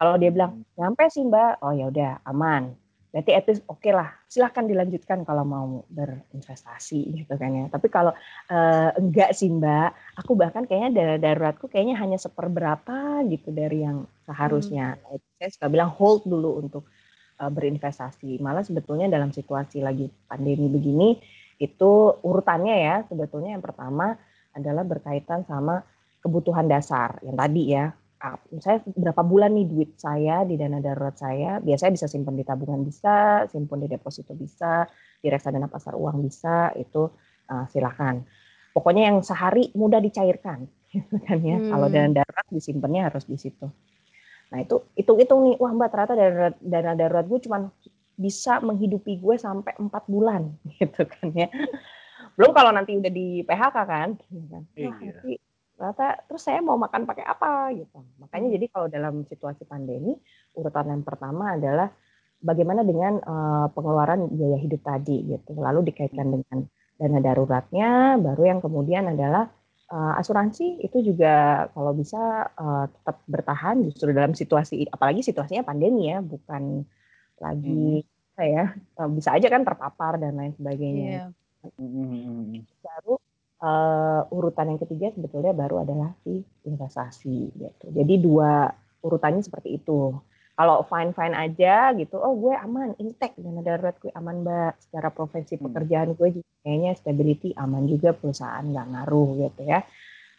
[0.00, 2.72] Kalau dia bilang nyampe sih mbak, oh ya udah aman.
[3.08, 7.64] Berarti at least oke lah, silahkan dilanjutkan kalau mau berinvestasi gitu kan ya.
[7.72, 8.12] Tapi kalau
[8.52, 14.04] eh, enggak sih mbak, aku bahkan kayaknya dana daruratku kayaknya hanya seperberapa gitu dari yang
[14.28, 15.00] seharusnya.
[15.08, 16.84] Itu Saya suka bilang hold dulu untuk
[17.40, 18.44] eh, berinvestasi.
[18.44, 21.16] Malah sebetulnya dalam situasi lagi pandemi begini,
[21.58, 21.92] itu
[22.22, 24.14] urutannya ya sebetulnya yang pertama
[24.54, 25.82] adalah berkaitan sama
[26.22, 27.90] kebutuhan dasar yang tadi ya
[28.50, 32.82] misalnya berapa bulan nih duit saya di dana darurat saya, biasanya bisa simpan di tabungan
[32.82, 34.86] bisa, simpan di deposito bisa,
[35.22, 37.06] di reksadana pasar uang bisa, itu
[37.48, 38.26] uh, silakan.
[38.74, 41.62] Pokoknya yang sehari mudah dicairkan, gitu kan ya.
[41.62, 41.70] Hmm.
[41.70, 43.70] Kalau dana darurat disimpannya harus di situ.
[44.50, 47.70] Nah itu hitung-hitung nih, wah mbak ternyata dana, dana darurat gue cuma
[48.18, 51.46] bisa menghidupi gue sampai empat bulan, gitu kan ya.
[52.34, 54.62] Belum kalau nanti udah di PHK kan, gitu kan.
[54.66, 55.14] Wah, iya.
[55.22, 55.32] nanti
[55.98, 57.98] ternyata terus saya mau makan pakai apa gitu.
[58.22, 58.54] Makanya hmm.
[58.54, 60.14] jadi kalau dalam situasi pandemi
[60.54, 61.90] urutan yang pertama adalah
[62.38, 65.58] bagaimana dengan uh, pengeluaran biaya hidup tadi gitu.
[65.58, 66.34] Lalu dikaitkan hmm.
[66.38, 66.58] dengan
[66.98, 67.90] dana daruratnya,
[68.22, 69.50] baru yang kemudian adalah
[69.90, 76.14] uh, asuransi itu juga kalau bisa uh, tetap bertahan justru dalam situasi apalagi situasinya pandemi
[76.14, 76.86] ya, bukan
[77.42, 78.38] lagi hmm.
[78.38, 78.64] ya
[79.10, 81.34] bisa aja kan terpapar dan lain sebagainya.
[81.74, 82.62] Yeah.
[82.86, 83.18] Baru
[83.62, 87.86] uh, urutan yang ketiga sebetulnya baru adalah si investasi gitu.
[87.90, 88.70] Jadi dua
[89.02, 90.14] urutannya seperti itu.
[90.58, 94.74] Kalau fine fine aja gitu, oh gue aman, intek dana darurat gue aman mbak.
[94.82, 95.70] Secara profesi hmm.
[95.70, 99.86] pekerjaan gue juga kayaknya stability aman juga perusahaan nggak ngaruh gitu ya.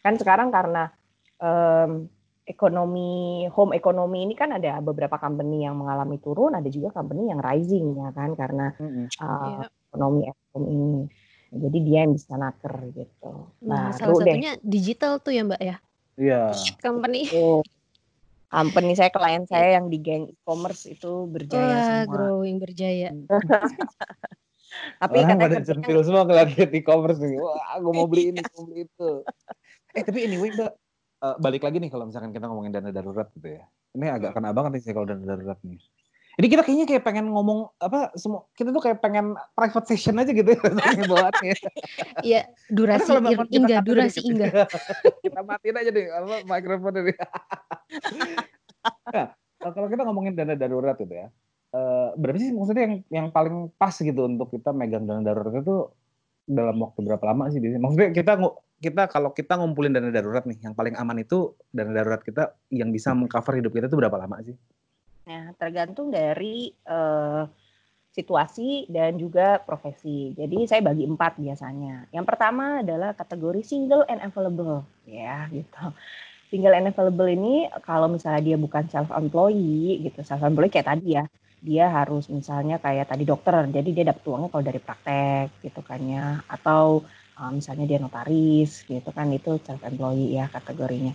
[0.04, 0.92] Kan sekarang karena
[1.40, 2.12] um,
[2.44, 7.40] ekonomi home ekonomi ini kan ada beberapa company yang mengalami turun, ada juga company yang
[7.40, 9.72] rising ya kan karena uh, yeah.
[9.88, 11.04] ekonomi ekonomi ini.
[11.50, 13.32] Jadi dia yang bisa naker gitu.
[13.66, 14.66] Nah, salah satunya deh.
[14.66, 15.76] digital tuh ya Mbak ya?
[16.20, 16.42] Iya.
[16.78, 17.26] Company.
[17.34, 17.66] Oh.
[18.50, 22.10] Company saya, klien saya yang di geng e-commerce itu berjaya Wah, semua.
[22.10, 23.14] growing berjaya.
[25.02, 27.38] tapi Orang pada centil semua ngeliat e-commerce nih.
[27.38, 29.10] Wah, aku mau beli ini, mau beli itu.
[29.94, 30.72] Eh, tapi anyway, Mbak,
[31.22, 33.64] uh, balik lagi nih kalau misalkan kita ngomongin dana darurat gitu ya.
[33.94, 35.82] Ini agak kena banget sih kalau dana darurat nih.
[36.40, 40.32] Ini kita kayaknya kayak pengen ngomong apa semua kita tuh kayak pengen private session aja
[40.32, 40.60] gitu ya
[41.12, 41.56] bawaannya.
[42.24, 43.12] Iya, durasi
[43.60, 44.72] enggak, durasi enggak.
[45.28, 47.14] kita matiin aja deh apa mikrofon ini.
[49.20, 49.28] nah,
[49.60, 51.28] kalau kita ngomongin dana darurat itu ya.
[51.76, 55.92] Uh, berapa sih maksudnya yang yang paling pas gitu untuk kita megang dana darurat itu
[56.48, 57.84] dalam waktu berapa lama sih biasanya?
[57.84, 58.34] Maksudnya kita
[58.80, 62.96] kita kalau kita ngumpulin dana darurat nih, yang paling aman itu dana darurat kita yang
[62.96, 64.56] bisa mengcover hidup kita itu berapa lama sih?
[65.30, 67.46] Nah, tergantung dari uh,
[68.10, 70.34] situasi dan juga profesi.
[70.34, 72.10] Jadi saya bagi empat biasanya.
[72.10, 75.94] Yang pertama adalah kategori single and available, ya gitu.
[76.50, 81.22] Single and available ini kalau misalnya dia bukan self employee gitu, self employee kayak tadi
[81.22, 81.24] ya,
[81.62, 86.02] dia harus misalnya kayak tadi dokter, jadi dia dapat uangnya kalau dari praktek gitu kan
[86.10, 87.06] ya, atau
[87.38, 91.14] uh, misalnya dia notaris gitu kan itu self employee ya kategorinya.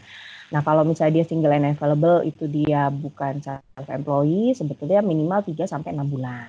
[0.54, 5.66] Nah, kalau misalnya dia single and available itu dia bukan self employee, sebetulnya minimal 3
[5.66, 6.46] sampai 6 bulan.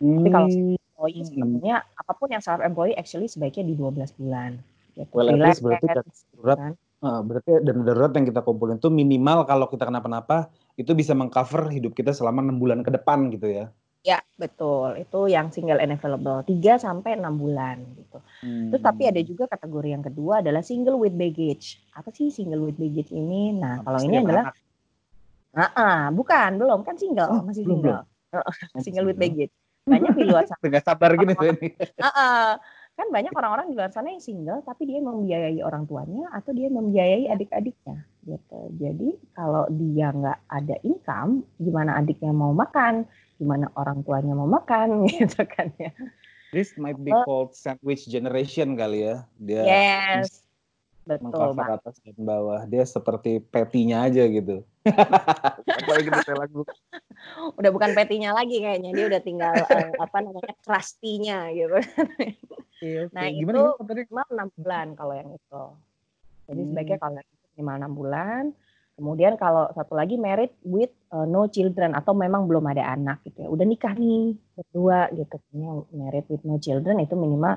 [0.00, 0.24] Hmm.
[0.24, 0.80] Tapi kalau hmm.
[0.80, 4.56] employee sebenarnya apa pun yang self employee actually sebaiknya di 12 bulan.
[4.96, 5.12] Gitu.
[5.12, 6.72] Well, at berarti darurat kan?
[7.04, 10.48] uh, berarti dan darurat yang kita kumpulin itu minimal kalau kita kenapa-napa
[10.80, 13.68] itu bisa mengcover hidup kita selama 6 bulan ke depan gitu ya.
[14.00, 14.96] Ya, betul.
[14.96, 16.40] Itu yang single and available.
[16.44, 18.18] 3 sampai 6 bulan gitu.
[18.40, 18.72] Hmm.
[18.72, 21.84] Terus tapi ada juga kategori yang kedua adalah single with baggage.
[21.92, 23.52] Apa sih single with baggage ini?
[23.52, 24.56] Nah, kalau ini adalah
[25.50, 28.02] Ah, uh, bukan, belum kan single, oh, masih belum, single.
[28.06, 28.82] Belum.
[28.86, 29.50] single with baggage.
[29.82, 30.62] Banyak di luar sana.
[30.62, 31.68] Tidak sabar gini tuh ini.
[31.98, 32.48] Uh, uh,
[32.94, 36.68] kan banyak orang-orang di luar sana yang single tapi dia membiayai orang tuanya atau dia
[36.70, 38.60] membiayai adik-adiknya gitu.
[38.78, 43.08] Jadi kalau dia nggak ada income, gimana adiknya mau makan?
[43.40, 45.88] Gimana orang tuanya mau makan gitu kan ya.
[46.52, 49.24] This might be called sandwich generation kali ya.
[49.40, 50.44] Dia yes.
[51.08, 52.68] Betul, atas dan bawah.
[52.68, 54.62] Dia seperti petinya aja gitu.
[57.58, 58.92] udah bukan petinya lagi kayaknya.
[58.92, 61.80] Dia udah tinggal uh, apa namanya crustinya gitu.
[62.80, 65.64] Iya, nah, Gimana, itu minimal enam bulan kalau yang itu.
[66.48, 66.68] Jadi hmm.
[66.72, 68.44] sebaiknya kalau itu minimal enam bulan.
[69.00, 73.42] Kemudian kalau satu lagi married with uh, no children atau memang belum ada anak gitu
[73.42, 73.48] ya.
[73.48, 75.40] Udah nikah nih berdua gitu.
[75.56, 77.56] Yang married with no children itu minimal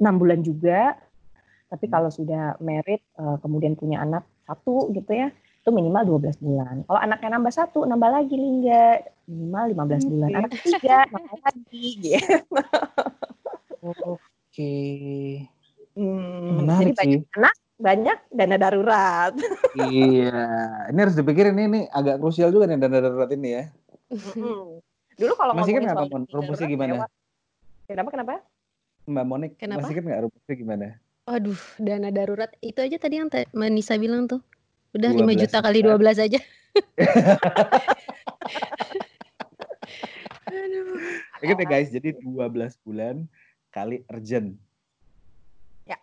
[0.00, 0.96] enam bulan juga.
[1.68, 1.92] Tapi hmm.
[1.92, 5.28] kalau sudah married uh, kemudian punya anak satu gitu ya,
[5.60, 6.74] itu minimal 12 bulan.
[6.88, 9.04] Kalau anaknya nambah satu, nambah lagi Lingga.
[9.28, 10.08] Minimal 15 okay.
[10.08, 10.30] bulan.
[10.40, 12.36] Anak ketiga, nambah lagi gitu.
[13.84, 14.16] Oke.
[14.56, 15.44] Okay.
[15.92, 17.36] Hmm, Menarik jadi banyak sih.
[17.36, 19.32] anak banyak dana darurat.
[19.90, 20.38] iya,
[20.90, 23.64] ini harus dipikirin ini, ini agak krusial juga nih dana darurat ini ya.
[25.18, 27.06] Dulu kalau masih kan nggak Mon, rumusnya gimana?
[27.88, 28.32] Kenapa kenapa?
[29.08, 29.82] Mbak Monik, kenapa?
[29.82, 30.86] masih kan nggak rumusnya gimana?
[31.26, 34.42] Waduh, dana darurat itu aja tadi yang Manisa bilang tuh.
[34.92, 36.40] Udah 5 juta kali 12 aja.
[41.42, 43.26] Ingat ya guys, jadi 12 bulan
[43.72, 44.54] kali urgent.
[45.88, 45.96] Ya,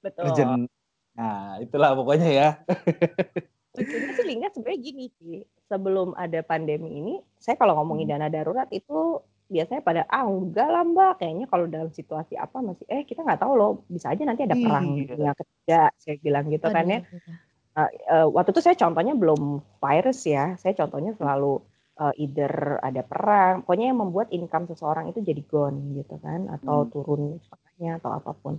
[0.00, 0.30] betul.
[0.30, 0.70] Urgent
[1.16, 2.48] Nah, itulah pokoknya ya.
[3.76, 5.36] lucunya sih Lingga sebenarnya gini sih.
[5.66, 10.82] Sebelum ada pandemi ini, saya kalau ngomongin dana darurat itu biasanya pada ah enggak lah
[10.82, 14.42] mbak kayaknya kalau dalam situasi apa masih eh kita nggak tahu loh bisa aja nanti
[14.42, 15.06] ada perang Iya.
[15.14, 17.00] dunia ketiga saya bilang gitu kan ya.
[17.78, 21.62] Uh, uh, waktu itu saya contohnya belum virus ya saya contohnya selalu
[21.94, 26.82] uh, either ada perang pokoknya yang membuat income seseorang itu jadi gone gitu kan atau
[26.82, 26.90] Hmm.
[26.90, 28.58] turun setengahnya atau apa pun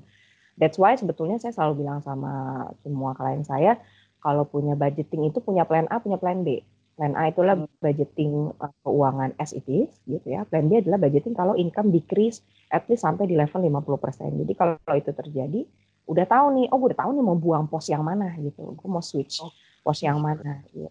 [0.57, 3.77] that's why sebetulnya saya selalu bilang sama semua klien saya
[4.19, 6.61] kalau punya budgeting itu punya plan A punya plan B
[6.97, 7.69] plan A itulah Hmm.
[7.77, 12.41] budgeting uh, keuangan as it is gitu ya plan B adalah budgeting kalau income decrease
[12.67, 15.61] at least sampai di level 50% jadi kalau itu terjadi
[16.07, 18.87] udah tahu nih oh gue udah tahu nih mau buang pos yang mana gitu gue
[18.89, 19.51] mau switch Oh.
[19.83, 20.89] pos yang mana gitu.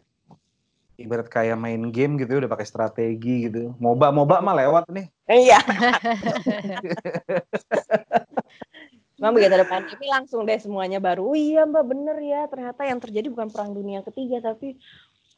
[0.97, 3.77] Ibarat kayak main game gitu udah pakai strategi gitu.
[3.77, 5.05] Moba moba mah lewat nih.
[5.29, 5.61] Iya.
[9.17, 11.33] Memang begitu ada pandemi langsung deh semuanya baru.
[11.33, 14.77] Oh iya mbak bener ya ternyata yang terjadi bukan perang dunia ketiga tapi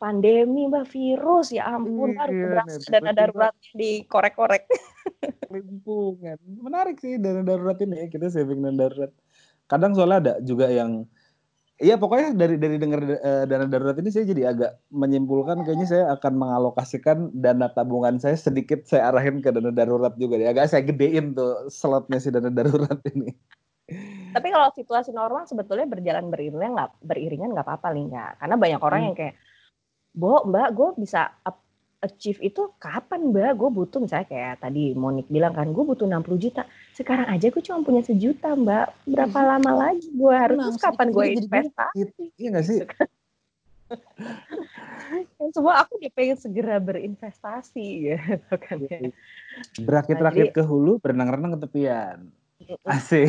[0.02, 4.64] pandemi mbak virus ya ampun baru Iya, nih, dana daruratnya dikorek-korek.
[5.54, 6.38] Lingkungan.
[6.58, 8.06] Menarik sih dana darurat ini ya.
[8.10, 9.12] Kita saving dana darurat.
[9.70, 11.06] Kadang soalnya ada juga yang
[11.78, 16.04] Iya pokoknya dari dari dengar eh, dana darurat ini saya jadi agak menyimpulkan kayaknya saya
[16.18, 20.50] akan mengalokasikan dana tabungan saya sedikit saya arahin ke dana darurat juga deh.
[20.50, 23.30] Agak saya gedein tuh slotnya si dana darurat ini.
[24.28, 28.36] Tapi kalau situasi normal sebetulnya berjalan beriringan nggak beriringan nggak apa-apa Lingga.
[28.36, 29.06] Karena banyak orang Hmm.
[29.08, 29.34] yang kayak,
[30.12, 31.32] Bo, Mbak, gue bisa
[31.98, 33.52] achieve itu kapan Mbak?
[33.56, 36.68] Gue butuh misalnya kayak tadi Monik bilang kan, gue butuh 60 juta.
[36.92, 39.08] Sekarang aja gue cuma punya sejuta Mbak.
[39.08, 41.96] Berapa lama lagi gue harus terus kapan gue investasi?
[41.96, 42.20] Gitu.
[42.36, 42.78] Iya nggak sih?
[42.84, 43.08] Kan
[45.56, 49.08] semua aku udah pengen segera berinvestasi gitu kan ya.
[49.80, 52.28] Berakit-rakit ke hulu, berenang-renang ke tepian.
[52.84, 53.28] Asik.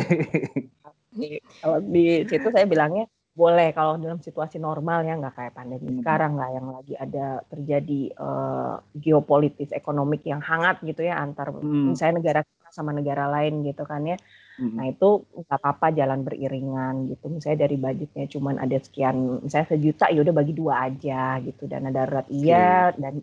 [1.10, 5.88] Di- Kalau di situ saya bilangnya boleh kalau dalam situasi normal ya nggak kayak pandemi
[5.94, 5.98] Hmm.
[6.02, 11.94] sekarang nggak yang lagi ada terjadi eh, geopolitis ekonomik yang hangat gitu ya antar Hmm.
[11.94, 14.14] misalnya negara sama negara lain gitu kan ya.
[14.60, 14.76] Mm-mm.
[14.78, 17.26] Nah itu nggak apa-apa jalan beriringan gitu.
[17.26, 21.66] Misalnya dari budgetnya cuman ada sekian, misalnya sejuta ya udah bagi dua aja gitu.
[21.66, 23.18] Dana darurat iya dan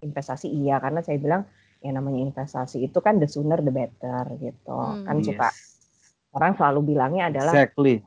[0.00, 1.44] investasi iya karena saya bilang
[1.80, 4.72] ya namanya investasi itu kan the sooner the better gitu.
[4.72, 5.04] Hmm.
[5.04, 5.80] Kan suka Yes.
[6.30, 8.04] orang selalu bilangnya adalah Exactly.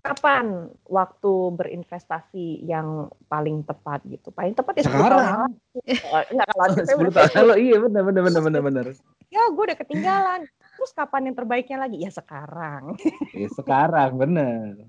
[0.00, 0.46] kapan
[0.86, 4.30] waktu berinvestasi yang paling tepat gitu.
[4.30, 5.24] Paling tepat ya 10 tahun Sekarang.
[5.26, 5.52] yang.
[5.82, 8.84] Eh, Enggak kalau saya 10 udah tahun lalu iya benar benar benar benar benar.
[9.26, 10.40] ya gue udah ketinggalan.
[10.76, 11.96] Terus kapan yang terbaiknya lagi?
[11.98, 12.94] Ya sekarang.
[13.32, 14.76] Iya sekarang benar.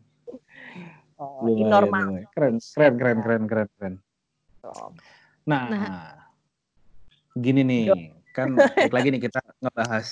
[1.17, 2.05] Oh, Lumayan, ini normal.
[2.13, 2.30] lumayan.
[2.30, 3.93] Keren keren keren keren keren keren.
[5.49, 6.13] Nah, Nah.
[7.34, 10.08] gini nih, kan balik lagi nih kita ngebahas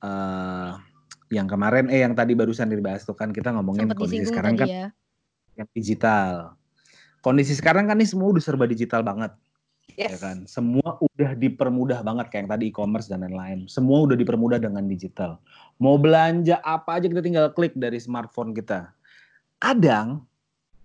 [0.00, 0.70] eh
[1.28, 4.68] yang kemarin eh yang tadi barusan dibahas tuh kan kita ngomongin Sempat kondisi sekarang kan
[4.68, 4.88] ya.
[5.60, 6.56] yang digital.
[7.20, 9.34] Kondisi sekarang kan nih semua udah serba digital banget,
[9.98, 10.22] ya Yes.
[10.22, 10.46] kan?
[10.46, 13.66] Semua udah dipermudah banget kayak yang tadi e-commerce dan lain-lain.
[13.66, 15.42] Semua udah dipermudah dengan digital.
[15.82, 18.94] Mau belanja apa aja kita tinggal klik dari smartphone kita.
[19.58, 20.24] Kadang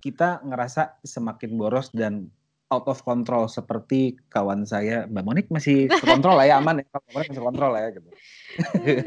[0.02, 2.28] kita ngerasa semakin boros dan
[2.74, 7.14] out of control seperti kawan saya Mbak Monik masih terkontrol lah ya aman ya Mbak
[7.14, 8.10] Monik masih kontrol lah ya gitu.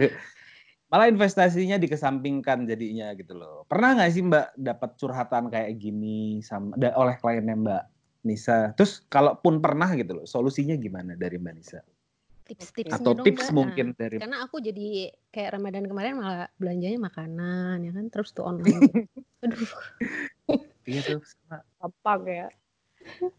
[0.91, 3.67] Malah investasinya dikesampingkan jadinya gitu loh.
[3.67, 7.83] Pernah nggak sih Mbak dapat curhatan kayak gini sama da- oleh kliennya Mbak
[8.23, 8.71] Nisa?
[8.79, 11.83] Terus kalaupun pernah gitu loh, solusinya gimana dari Mbak Nisa?
[12.47, 13.55] Tips-tipsnya Atau dong, tips Mbak.
[13.59, 18.31] mungkin Nah, dari karena aku jadi kayak Ramadan kemarin malah belanjanya makanan ya kan terus
[18.31, 19.11] tuh online.
[19.43, 19.71] Aduh.
[20.87, 21.67] Iya tuh sama.
[21.83, 22.49] gampang ya.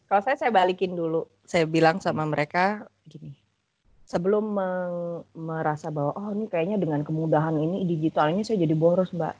[0.07, 1.27] Kalau saya saya balikin dulu.
[1.43, 3.35] Saya bilang sama mereka gini.
[4.07, 4.55] Sebelum
[5.35, 9.35] merasa bahwa oh ini kayaknya dengan kemudahan ini digitalnya saya jadi boros, Mbak.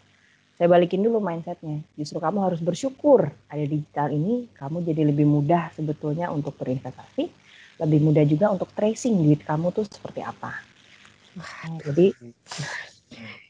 [0.59, 1.85] Saya balikin dulu mindsetnya.
[1.95, 7.29] Justru kamu harus bersyukur ada digital ini, kamu jadi lebih mudah sebetulnya untuk berinvestasi,
[7.79, 10.51] lebih mudah juga untuk tracing duit kamu tuh seperti apa.
[11.37, 12.11] Nah, jadi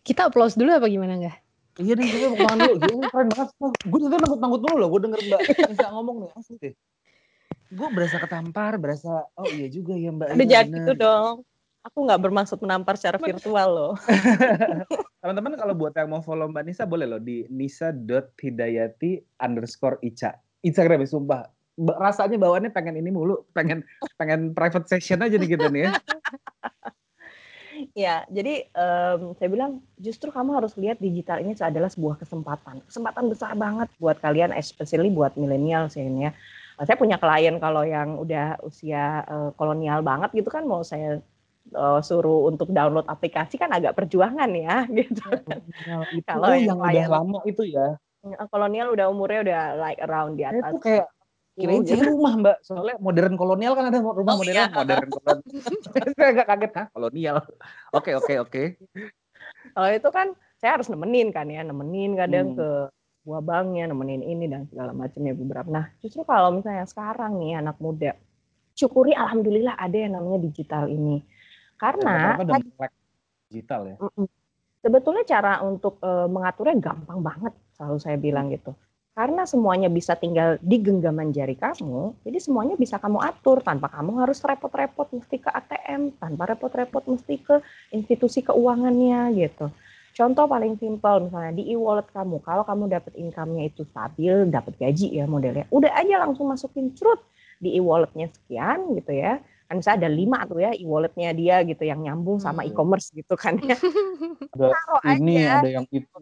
[0.06, 1.38] Kita applause dulu apa gimana enggak?
[1.78, 2.76] Iya nih, gue mau tangan dulu.
[2.82, 3.50] Gila, keren banget.
[3.86, 4.88] Gue ternyata nanggut-nanggut dulu loh.
[4.90, 6.30] Gue denger Mbak Nisa ngomong nih.
[6.34, 6.74] Asli deh.
[7.70, 10.28] Gue berasa ketampar, berasa, oh iya juga ya Mbak.
[10.34, 10.78] ada jangan bener.
[10.82, 11.36] gitu dong.
[11.86, 13.94] Aku nggak bermaksud menampar secara virtual loh.
[15.22, 20.34] Teman-teman kalau buat yang mau follow Mbak Nisa boleh loh di nisa.hidayati underscore Ica.
[20.66, 21.42] Instagram ya sumpah.
[21.78, 23.86] Rasanya bawaannya pengen ini mulu, pengen
[24.18, 25.92] pengen private session aja nih kita nih ya.
[27.94, 29.72] Ya, jadi em, saya bilang
[30.02, 35.14] justru kamu harus lihat digital ini adalah sebuah kesempatan, kesempatan besar banget buat kalian, especially
[35.14, 36.32] buat milenial sih ini ya.
[36.78, 41.18] Saya punya klien kalau yang udah usia eh, kolonial banget gitu kan mau saya
[41.74, 45.26] eh, suruh untuk download aplikasi kan agak perjuangan ya gitu.
[46.14, 47.98] itu Kalau yang yang udah lama itu ya.
[48.52, 51.08] Kolonial udah umurnya udah like around di atas tuh kayak
[51.58, 52.14] Kirain sih gitu.
[52.14, 54.70] rumah mbak, soalnya modern kolonial kan ada rumah Oh, modern, iya.
[54.70, 55.42] modern kolonial.
[56.14, 57.38] Saya agak kaget, hah kolonial.
[57.98, 58.64] Oke oke oke.
[59.74, 60.28] Kalau itu kan
[60.62, 62.58] saya harus nemenin kan ya, nemenin kadang Hmm.
[62.62, 62.70] ke
[63.26, 65.68] buah banknya, nemenin ini dan segala macamnya beberapa.
[65.68, 68.14] Nah, justru kalau misalnya sekarang nih anak muda,
[68.78, 71.26] syukuri alhamdulillah ada yang namanya digital ini.
[71.76, 72.94] Karena udah melek
[73.50, 73.96] digital ya.
[74.78, 78.78] Sebetulnya cara untuk eh, mengaturnya gampang banget, selalu saya bilang gitu.
[79.18, 84.22] Karena semuanya bisa tinggal di genggaman jari kamu, jadi semuanya bisa kamu atur tanpa kamu
[84.22, 87.58] harus repot-repot mesti ke ATM, tanpa repot-repot mesti ke
[87.90, 89.74] institusi keuangannya gitu.
[90.14, 95.10] Contoh paling simpel misalnya di e-wallet kamu, kalau kamu dapat income-nya itu stabil, dapat gaji
[95.10, 97.18] ya modelnya, udah aja langsung masukin cerut
[97.58, 99.42] di e-walletnya sekian gitu ya.
[99.66, 102.70] Kan bisa ada lima tuh ya e-walletnya dia gitu yang nyambung sama Hmm.
[102.70, 103.82] e-commerce gitu kan ya.
[104.54, 106.22] Ada Taruh ini aja ada yang itu.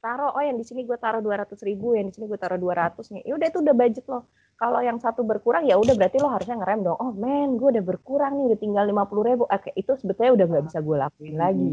[0.00, 2.96] Taruh oh yang di sini gue taruh 200 ribu yang di sini gue taruh 200
[3.12, 3.22] nih.
[3.28, 4.20] Ya udah itu udah budget lo
[4.60, 6.98] kalau yang satu berkurang ya udah berarti lo harusnya ngerem dong.
[7.00, 9.44] Oh men gue udah berkurang nih udah tinggal 50 ribu.
[9.48, 11.68] Oke itu sebetulnya udah nggak bisa gue lakuin lagi.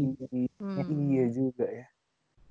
[0.60, 1.08] Hmm.
[1.08, 1.86] Iya juga ya.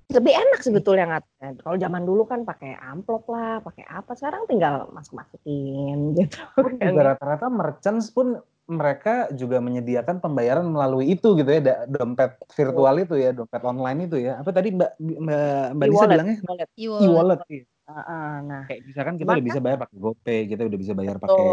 [0.08, 4.88] lebih enak sebetulnya nggak kalau zaman dulu kan pakai amplop lah pakai apa sekarang tinggal
[4.88, 9.10] masuk masukin gitu juga rata-rata merchants pun mereka
[9.40, 14.16] juga menyediakan pembayaran melalui itu gitu ya, da- dompet virtual itu ya, dompet online itu
[14.26, 14.30] ya.
[14.40, 14.90] Apa tadi Mbak
[15.24, 15.42] Mbak,
[15.76, 16.36] Mbak Nisa E-wallet, bilangnya?
[16.44, 16.68] e-wallet.
[17.04, 17.40] E-wallet.
[17.48, 17.64] Iya.
[17.88, 20.92] Ah, ah, nah Kayak misalkan kita Cuman udah bisa bayar pakai GoPay, kita udah bisa
[20.98, 21.48] bayar pakai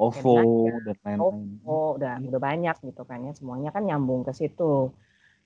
[0.00, 1.48] OVO dan lain-lain.
[1.68, 3.32] Oh, udah udah banyak gitu kan ya.
[3.38, 4.64] Semuanya kan nyambung ke situ.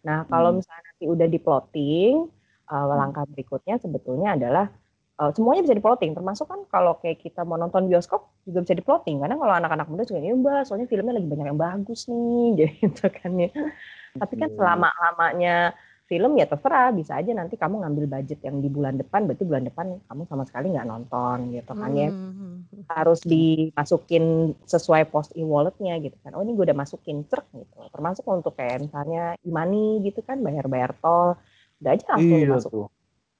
[0.06, 0.58] Nah, kalau Hmm.
[0.58, 2.12] misalnya nanti udah di plotting,
[2.72, 4.64] uh, langkah berikutnya sebetulnya adalah
[5.16, 6.12] uh, semuanya bisa di plotting.
[6.12, 9.20] Termasuk kan kalau kayak kita mau nonton bioskop juga bisa di plotting.
[9.20, 12.46] Karena kalau anak-anak muda juga ya mbak, soalnya filmnya lagi banyak yang bagus nih,
[12.82, 13.50] gitu kan ya.
[14.14, 14.56] Tapi kan Iya.
[14.56, 15.56] selama lamanya
[16.04, 19.64] film ya terserah bisa aja nanti kamu ngambil budget yang di bulan depan berarti bulan
[19.64, 22.60] depan kamu sama sekali nggak nonton gitu kan ya Hmm.
[22.92, 26.36] harus dimasukin sesuai post e-walletnya gitu kan.
[26.36, 27.80] Oh ini gue udah masukin truk gitu.
[27.88, 31.40] Termasuk untuk kayak misalnya e-money gitu kan, bayar-bayar tol.
[31.80, 32.84] Udah aja langsung Iya dimasukin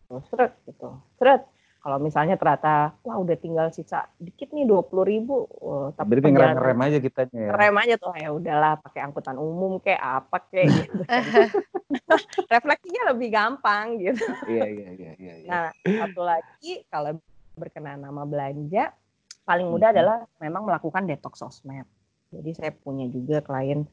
[0.08, 0.20] tuh.
[0.28, 0.88] seret gitu.
[1.20, 1.42] Seret.
[1.84, 5.44] Kalau misalnya ternyata, wah udah tinggal sisa dikit nih 20 ribu.
[5.60, 7.50] Wah, tapi Berarti ngerem-ngerem perjalanan aja kitanya ya.
[7.52, 10.96] rem aja tuh ya udahlah pakai angkutan umum kayak apa kayak gitu.
[12.56, 14.24] Refleksinya lebih gampang gitu.
[14.48, 15.34] Iya iya iya iya.
[15.36, 15.48] iya.
[15.52, 17.20] Nah, satu lagi kalau
[17.52, 18.96] berkenaan nama belanja,
[19.44, 19.96] paling mudah Mhm.
[20.00, 21.84] adalah memang melakukan detox sosmed.
[22.32, 23.84] Jadi saya punya juga klien,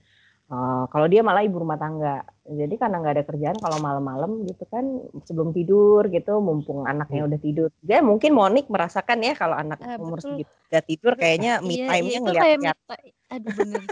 [0.51, 2.27] eh, kalau dia malah ibu rumah tangga.
[2.43, 4.83] Jadi karena nggak ada kerjaan, kalau malam-malam gitu kan
[5.23, 7.69] sebelum tidur gitu, mumpung anaknya udah tidur.
[7.79, 10.35] Dia mungkin Monik merasakan ya kalau anak Ah, umur betul.
[10.35, 13.13] segitu udah tidur kayaknya me Iya, time-nya iya, itu ngeliat kayak lihat me time.
[13.31, 13.83] Aduh bener.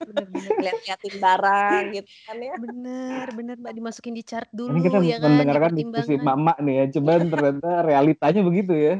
[0.00, 2.54] bener bener ngeliat-ngeliatin barang gitu kan ya.
[2.56, 6.74] bener bener mbak dimasukin di chart dulu Ini kita ya kan mendengarkan diskusi emak-emak nih
[6.74, 8.94] ya, cuman ternyata realitanya begitu ya.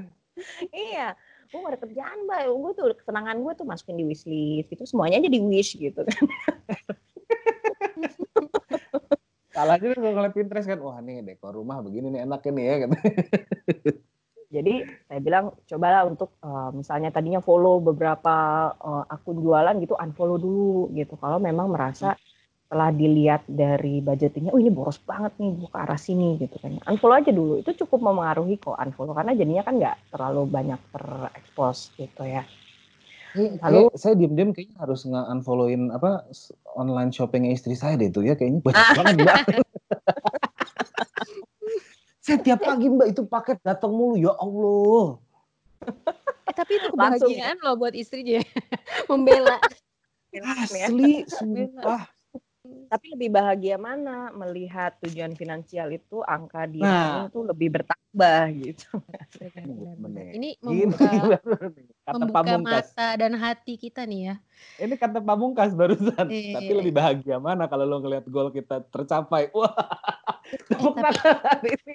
[0.70, 1.06] Iya,
[1.50, 5.18] gue gak ada kerjaan mbak, gue tuh kesenangan gue tuh masukin di wishlist gitu, semuanya
[5.18, 6.24] aja di wish gitu kan.
[9.50, 12.74] Salahnya kan kalau ngeliat Pinterest kan, wah nih dekor rumah begini nih enak ini ya.
[12.86, 12.96] Gitu.
[14.54, 14.74] Jadi
[15.06, 18.34] saya bilang cobalah untuk eh, misalnya tadinya follow beberapa
[18.78, 21.18] eh, akun jualan gitu, unfollow dulu gitu.
[21.18, 22.14] Kalau memang merasa
[22.70, 26.78] setelah dilihat dari budgetingnya, oh ini boros banget nih ke arah sini gitu kan.
[26.86, 31.90] Unfollow aja dulu, itu cukup memengaruhi kok unfollow karena jadinya kan nggak terlalu banyak terekspos
[31.98, 32.46] gitu ya.
[33.34, 33.58] Lalu
[33.90, 36.30] Lalu- saya diem-diem kayaknya harus nge-unfollowin apa
[36.78, 39.36] online shoppingnya istri saya deh itu ya kayaknya banyak banget mbak.
[42.22, 45.18] saya tiap pagi mbak itu paket datang mulu ya Allah.
[46.46, 47.34] Eh, tapi itu Langsung.
[47.34, 48.38] kebahagiaan loh buat istrinya
[49.10, 49.58] membela
[50.30, 50.46] Ya.
[50.62, 52.06] Asli, sumpah.
[52.90, 56.90] Tapi lebih bahagia mana melihat tujuan finansial itu angka di Nah.
[57.22, 58.90] rekening tuh lebih bertambah gitu.
[60.34, 61.06] Ini membuka
[62.02, 62.86] kata membuka pamungkas.
[62.90, 64.34] mata dan hati kita nih ya
[64.80, 66.26] Ini kata pamungkas barusan.
[66.26, 69.48] Iya, Tapi iya, lebih bahagia mana kalau lo ngeliat gol kita tercapai.
[69.54, 69.70] Wah,
[70.66, 71.94] tepuk tapi- tangan ini.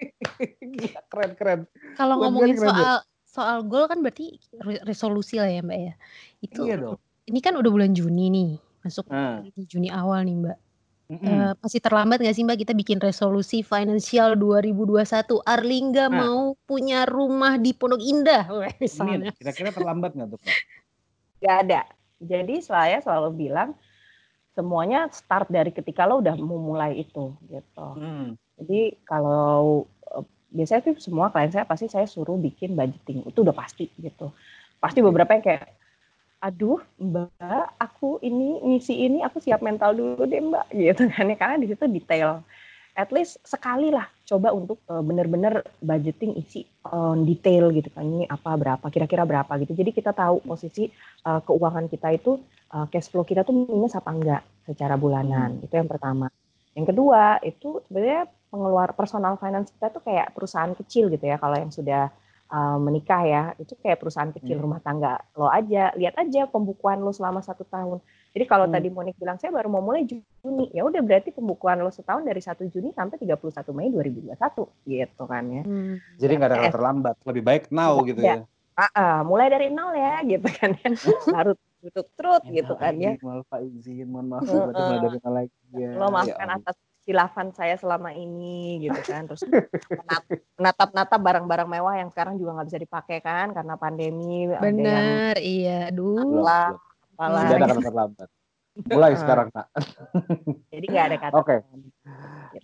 [0.72, 1.60] Gila, keren keren.
[1.94, 5.94] kalau ngomongin keren, keren, soal soal gol kan berarti re- resolusi lah ya mbak ya
[6.40, 6.96] itu Iya dong.
[7.26, 9.04] ini kan udah bulan Juni nih masuk
[9.44, 10.58] di Juni awal nih mbak
[11.10, 11.26] mm-mm.
[11.26, 16.26] Eh, masih terlambat nggak sih mbak kita bikin resolusi finansial 2021 Arlingga Nah.
[16.26, 18.50] mau punya rumah di Pondok Indah
[18.84, 20.56] misalnya kira-kira terlambat nggak tuh Pak?
[21.46, 21.82] Gak ada.
[22.18, 23.78] Jadi saya selalu bilang
[24.56, 27.88] semuanya start dari ketika lo udah mau mulai itu gitu.
[28.00, 28.40] Hmm.
[28.58, 29.86] Jadi kalau
[30.16, 30.26] eh,
[30.56, 34.32] biasanya tuh semua klien saya pasti saya suruh bikin budgeting itu udah pasti gitu.
[34.80, 35.85] Pasti beberapa yang kayak
[36.46, 41.36] aduh mbak aku ini ngisi ini aku siap mental dulu deh mbak gitu kan ya.
[41.42, 42.46] Karena di situ detail.
[42.96, 48.06] At least sekali lah coba untuk uh, benar-benar budgeting isi on detail gitu kan.
[48.06, 49.74] Ini apa berapa kira-kira berapa gitu.
[49.74, 50.88] Jadi kita tahu posisi
[51.26, 52.40] uh, keuangan kita itu
[52.72, 55.60] uh, cash flow kita tuh minus apa enggak secara bulanan.
[55.60, 55.66] Hmm.
[55.66, 56.30] itu yang pertama.
[56.78, 61.60] Yang kedua itu sebenarnya pengeluar personal finance kita tuh kayak perusahaan kecil gitu ya kalau
[61.60, 62.08] yang sudah
[62.52, 64.66] uh, menikah ya itu kayak perusahaan kecil hmm.
[64.66, 68.02] rumah tangga lo aja lihat aja pembukuan lo selama satu tahun
[68.36, 68.74] jadi kalau hmm.
[68.76, 72.42] tadi Monik bilang saya baru mau mulai Juni ya udah berarti pembukuan lo setahun dari
[72.42, 74.36] 1 Juni sampai 31 Mei 2021
[74.90, 75.96] gitu kan ya hmm.
[76.20, 79.96] jadi nggak ada kata terlambat lebih baik now gitu ya, Uh, uh, mulai dari nol
[79.96, 80.92] ya gitu kan ya
[81.40, 83.16] harus tutup terut ya, gitu kan ya.
[83.24, 85.00] Mohon maaf izin, mohon maaf uh, uh.
[85.00, 85.90] dari lagi ya.
[85.96, 86.76] Lo maafkan ya, atas
[87.06, 89.30] silafan saya selama ini gitu kan.
[89.30, 89.46] Terus
[90.58, 95.94] menatap-natap barang-barang mewah yang sekarang juga nggak bisa dipakai kan karena pandemi bener iya.
[95.94, 96.74] Dulu apalah
[97.16, 97.42] apalah.
[97.46, 98.30] Tidak ada kata terlambat.
[98.76, 99.68] Mulai sekarang nak
[100.74, 101.48] jadi nggak ada kata oke.
[101.48, 101.60] Okay.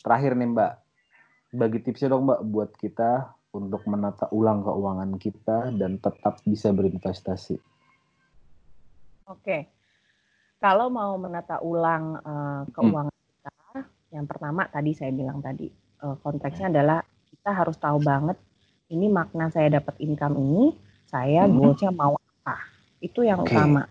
[0.01, 0.73] terakhir nih mbak.
[1.51, 7.55] Bagi tipsnya dong mbak buat kita untuk menata ulang keuangan kita dan tetap bisa berinvestasi.
[9.29, 9.39] Oke.
[9.39, 9.61] Okay.
[10.61, 13.10] kalau mau menata ulang uh, keuangan
[14.11, 15.71] yang pertama tadi saya bilang tadi
[16.03, 16.99] uh, konteksnya adalah
[17.31, 18.35] kita harus tahu banget
[18.91, 20.75] ini makna saya dapat income ini
[21.11, 21.53] saya hmm.
[21.59, 22.55] goalsnya mau apa.
[23.03, 23.51] Itu yang okay.
[23.51, 23.83] utama.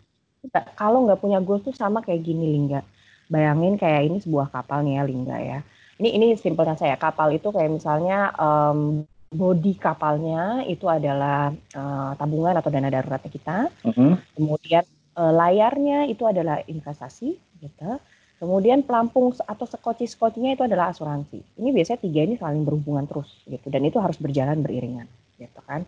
[0.72, 2.80] Kalau nggak punya goals tuh sama kayak gini Lingga.
[3.28, 5.58] Bayangin kayak ini sebuah kapal nih ya Lingga ya.
[6.00, 12.56] Ini ini simpelnya saya kapal itu kayak misalnya um, bodi kapalnya itu adalah uh, tabungan
[12.56, 13.56] atau dana daruratnya kita.
[13.84, 14.12] Mm -hmm.
[14.40, 14.84] kemudian
[15.20, 18.00] uh, layarnya itu adalah investasi gitu
[18.40, 21.60] Kemudian pelampung atau skoci-skocinya itu adalah asuransi.
[21.60, 25.04] Ini biasanya tiga ini saling berhubungan terus gitu dan itu harus berjalan beriringan
[25.36, 25.84] gitu kan.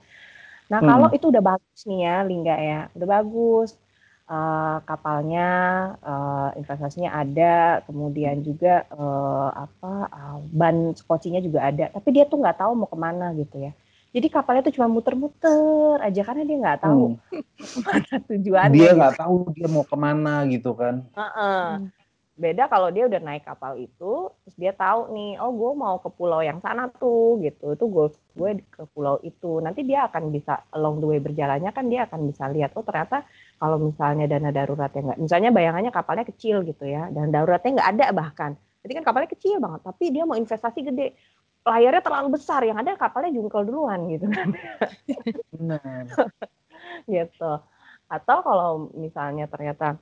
[0.68, 0.88] Nah, hmm.
[0.92, 3.72] kalau itu udah bagus nih ya Lingga ya, udah bagus
[4.28, 5.48] uh, kapalnya
[6.04, 12.36] uh, investasinya ada, kemudian juga uh, apa uh, ban skocinya juga ada, tapi dia tuh
[12.36, 13.72] nggak tahu mau ke mana gitu ya.
[14.12, 17.80] Jadi kapalnya tuh cuma muter-muter aja karena dia nggak tahu hmm.
[17.88, 18.76] mana tujuannya.
[18.76, 21.00] Dia nggak tahu dia mau ke mana gitu kan.
[21.16, 21.64] Uh -uh.
[21.80, 22.01] Hmm
[22.32, 26.08] beda kalau dia udah naik kapal itu terus dia tahu nih oh gue mau ke
[26.08, 27.76] pulau yang sana tuh gitu.
[27.76, 29.60] Itu gue gue ke pulau itu.
[29.60, 33.28] Nanti dia akan bisa along the way berjalannya kan dia akan bisa lihat oh ternyata
[33.60, 38.06] kalau misalnya dana daruratnya nggak misalnya bayangannya kapalnya kecil gitu ya dan daruratnya nggak ada
[38.16, 38.50] bahkan.
[38.82, 41.14] Jadi kan kapalnya kecil banget tapi dia mau investasi gede.
[41.62, 44.50] Layarnya terlalu besar yang ada kapalnya jungkel duluan gitu kan.
[45.54, 46.04] Benar.
[47.08, 47.52] Gitu.
[48.10, 49.96] Atau kalau misalnya ternyata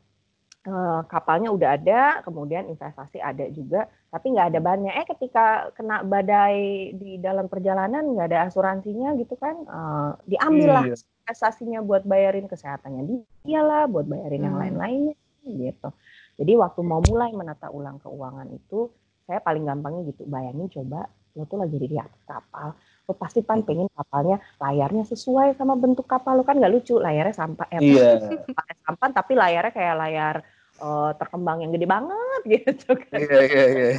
[0.66, 4.92] uh, kapalnya udah ada, kemudian investasi ada juga, tapi nggak ada bannya.
[4.96, 10.84] Eh ketika kena badai di dalam perjalanan nggak ada asuransinya gitu kan, uh, diambil lah
[10.90, 10.96] iya.
[11.24, 14.46] investasinya buat bayarin kesehatannya dia lah, buat bayarin hmm.
[14.50, 15.14] yang lain-lainnya
[15.46, 15.88] gitu.
[16.40, 18.88] Jadi waktu mau mulai menata ulang keuangan itu,
[19.28, 21.08] saya paling gampangnya gitu, bayangin coba
[21.38, 22.74] lo tuh lagi di atas kapal,
[23.10, 27.34] lo pasti kan pengen kapalnya layarnya sesuai sama bentuk kapal lo kan nggak lucu layarnya
[27.34, 28.22] sampah eh, yeah.
[28.86, 30.34] sampan tapi layarnya kayak layar
[30.78, 33.18] uh, terkembang yang gede banget gitu kan.
[33.18, 33.90] Iya iya iya.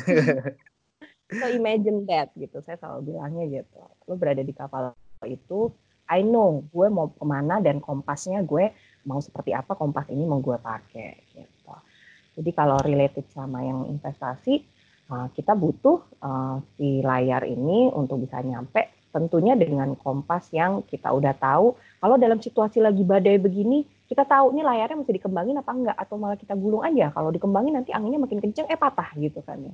[1.32, 3.80] So imagine that gitu saya selalu bilangnya gitu.
[4.08, 4.96] Lo berada di kapal
[5.28, 5.76] itu
[6.08, 8.72] I know gue mau ke mana dan kompasnya gue
[9.04, 11.76] mau seperti apa kompas ini mau gue pakai gitu.
[12.40, 14.64] Jadi kalau related sama yang investasi
[15.12, 21.12] Nah, kita butuh uh, si layar ini untuk bisa nyampe tentunya dengan kompas yang kita
[21.12, 25.72] udah tahu kalau dalam situasi lagi badai begini kita tahu nih layarnya mesti dikembangin apa
[25.72, 27.16] enggak atau malah kita gulung aja.
[27.16, 29.74] Kalau dikembangin nanti anginnya makin kenceng eh patah gitu kan ya.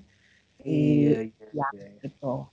[0.61, 1.89] Iya, iya, ya iya.
[2.05, 2.45] gitu.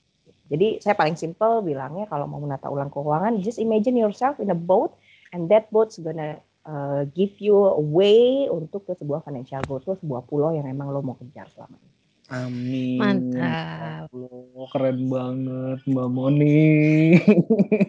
[0.49, 4.57] Jadi saya paling simple bilangnya kalau mau menata ulang keuangan just imagine yourself in a
[4.57, 4.97] boat
[5.37, 9.93] and that boat's gonna uh, give you a way untuk ke sebuah financial goal ke
[10.01, 11.93] sebuah pulau yang emang lo mau kejar selama ini
[12.33, 12.97] Amin.
[12.97, 14.09] Mantap.
[14.15, 17.21] Oh, keren banget Mbak Moni.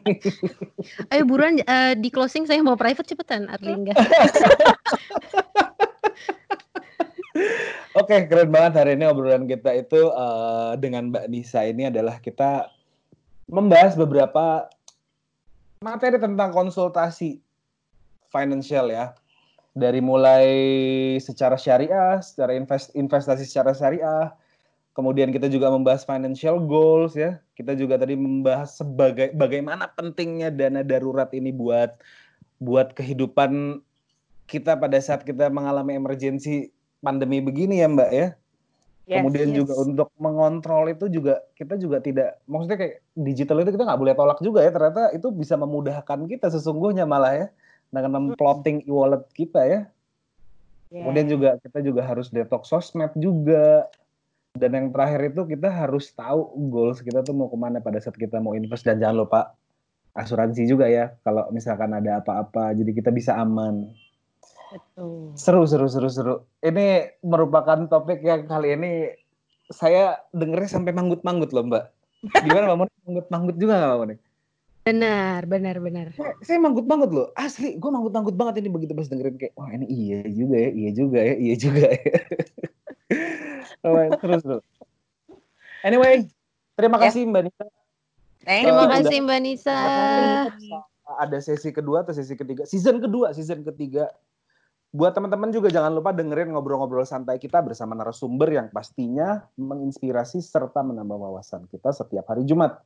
[1.16, 3.96] Ayo buruan uh, di closing saya mau private cepetan Arlingga.
[7.96, 12.68] Oke, keren banget hari ini obrolan kita itu uh, dengan Mbak Nisa ini adalah kita
[13.48, 14.68] membahas beberapa
[15.80, 17.40] materi tentang konsultasi
[18.28, 19.16] financial ya
[19.76, 20.48] dari mulai
[21.20, 24.32] secara syariah, secara invest, investasi secara syariah,
[24.96, 27.44] kemudian kita juga membahas financial goals ya.
[27.60, 32.00] Kita juga tadi membahas sebagai bagaimana pentingnya dana darurat ini buat
[32.64, 33.84] buat kehidupan
[34.48, 36.72] kita pada saat kita mengalami emergensi
[37.04, 38.28] pandemi begini ya, Mbak ya.
[39.06, 39.58] Yes, Kemudian yes.
[39.62, 44.18] juga untuk mengontrol itu juga kita juga tidak maksudnya kayak digital itu kita nggak boleh
[44.18, 47.48] tolak juga ya ternyata itu bisa memudahkan kita sesungguhnya malah ya
[47.90, 49.82] dengan memplotting e-wallet kita ya.
[50.94, 51.04] Yeah.
[51.06, 53.90] Kemudian juga kita juga harus detox sosmed juga.
[54.56, 58.16] Dan yang terakhir itu kita harus tahu goals kita tuh mau ke mana pada saat
[58.16, 59.52] kita mau invest dan jangan lupa
[60.16, 63.92] asuransi juga ya kalau misalkan ada apa-apa jadi kita bisa aman.
[64.72, 65.36] Betul.
[65.36, 66.36] Seru seru seru seru.
[66.64, 69.12] Ini merupakan topik yang kali ini
[69.68, 71.86] saya dengernya sampai manggut-manggut loh Mbak.
[72.48, 72.90] Gimana Mbak?
[73.04, 74.20] Manggut-manggut juga nggak Mbak?
[74.86, 76.14] Benar, benar, benar.
[76.14, 77.74] Saya, saya manggut-manggut loh, asli.
[77.82, 81.20] Gue manggut-manggut banget ini begitu pas dengerin kayak, wah ini iya juga ya, iya juga
[81.26, 82.14] ya, iya juga ya.
[83.86, 84.64] Alright, terus terus.
[85.82, 86.30] Anyway,
[86.78, 87.10] terima Ya.
[87.10, 87.66] kasih Mbak Nisa.
[88.46, 88.92] Terima you.
[88.94, 89.78] kasih Mbak Nisa.
[91.18, 94.14] Ada sesi kedua atau sesi ketiga, season kedua, season ketiga.
[94.94, 100.86] Buat teman-teman juga jangan lupa dengerin ngobrol-ngobrol santai kita bersama narasumber yang pastinya menginspirasi serta
[100.86, 102.86] menambah wawasan kita setiap hari Jumat.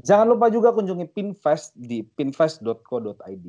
[0.00, 3.46] Jangan lupa juga kunjungi Pinfest di pinfest.co.id.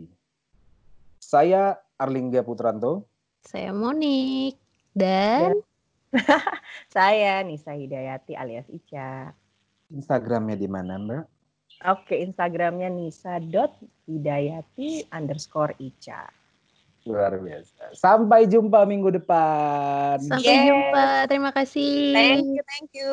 [1.24, 3.08] Saya Arlingga Putranto.
[3.48, 4.60] Saya Monik
[4.92, 5.56] dan
[6.96, 9.32] Saya Nisa Hidayati alias Ica.
[9.88, 11.24] Instagramnya di mana Mbak?
[11.84, 16.28] Oke, Instagramnya nisa.hidayati underscore Ica.
[17.04, 17.92] Luar biasa.
[17.92, 20.24] Sampai jumpa minggu depan.
[20.24, 20.72] sampai Yes.
[20.72, 21.28] jumpa.
[21.28, 22.16] Terima kasih.
[22.16, 23.12] Thank you, thank you.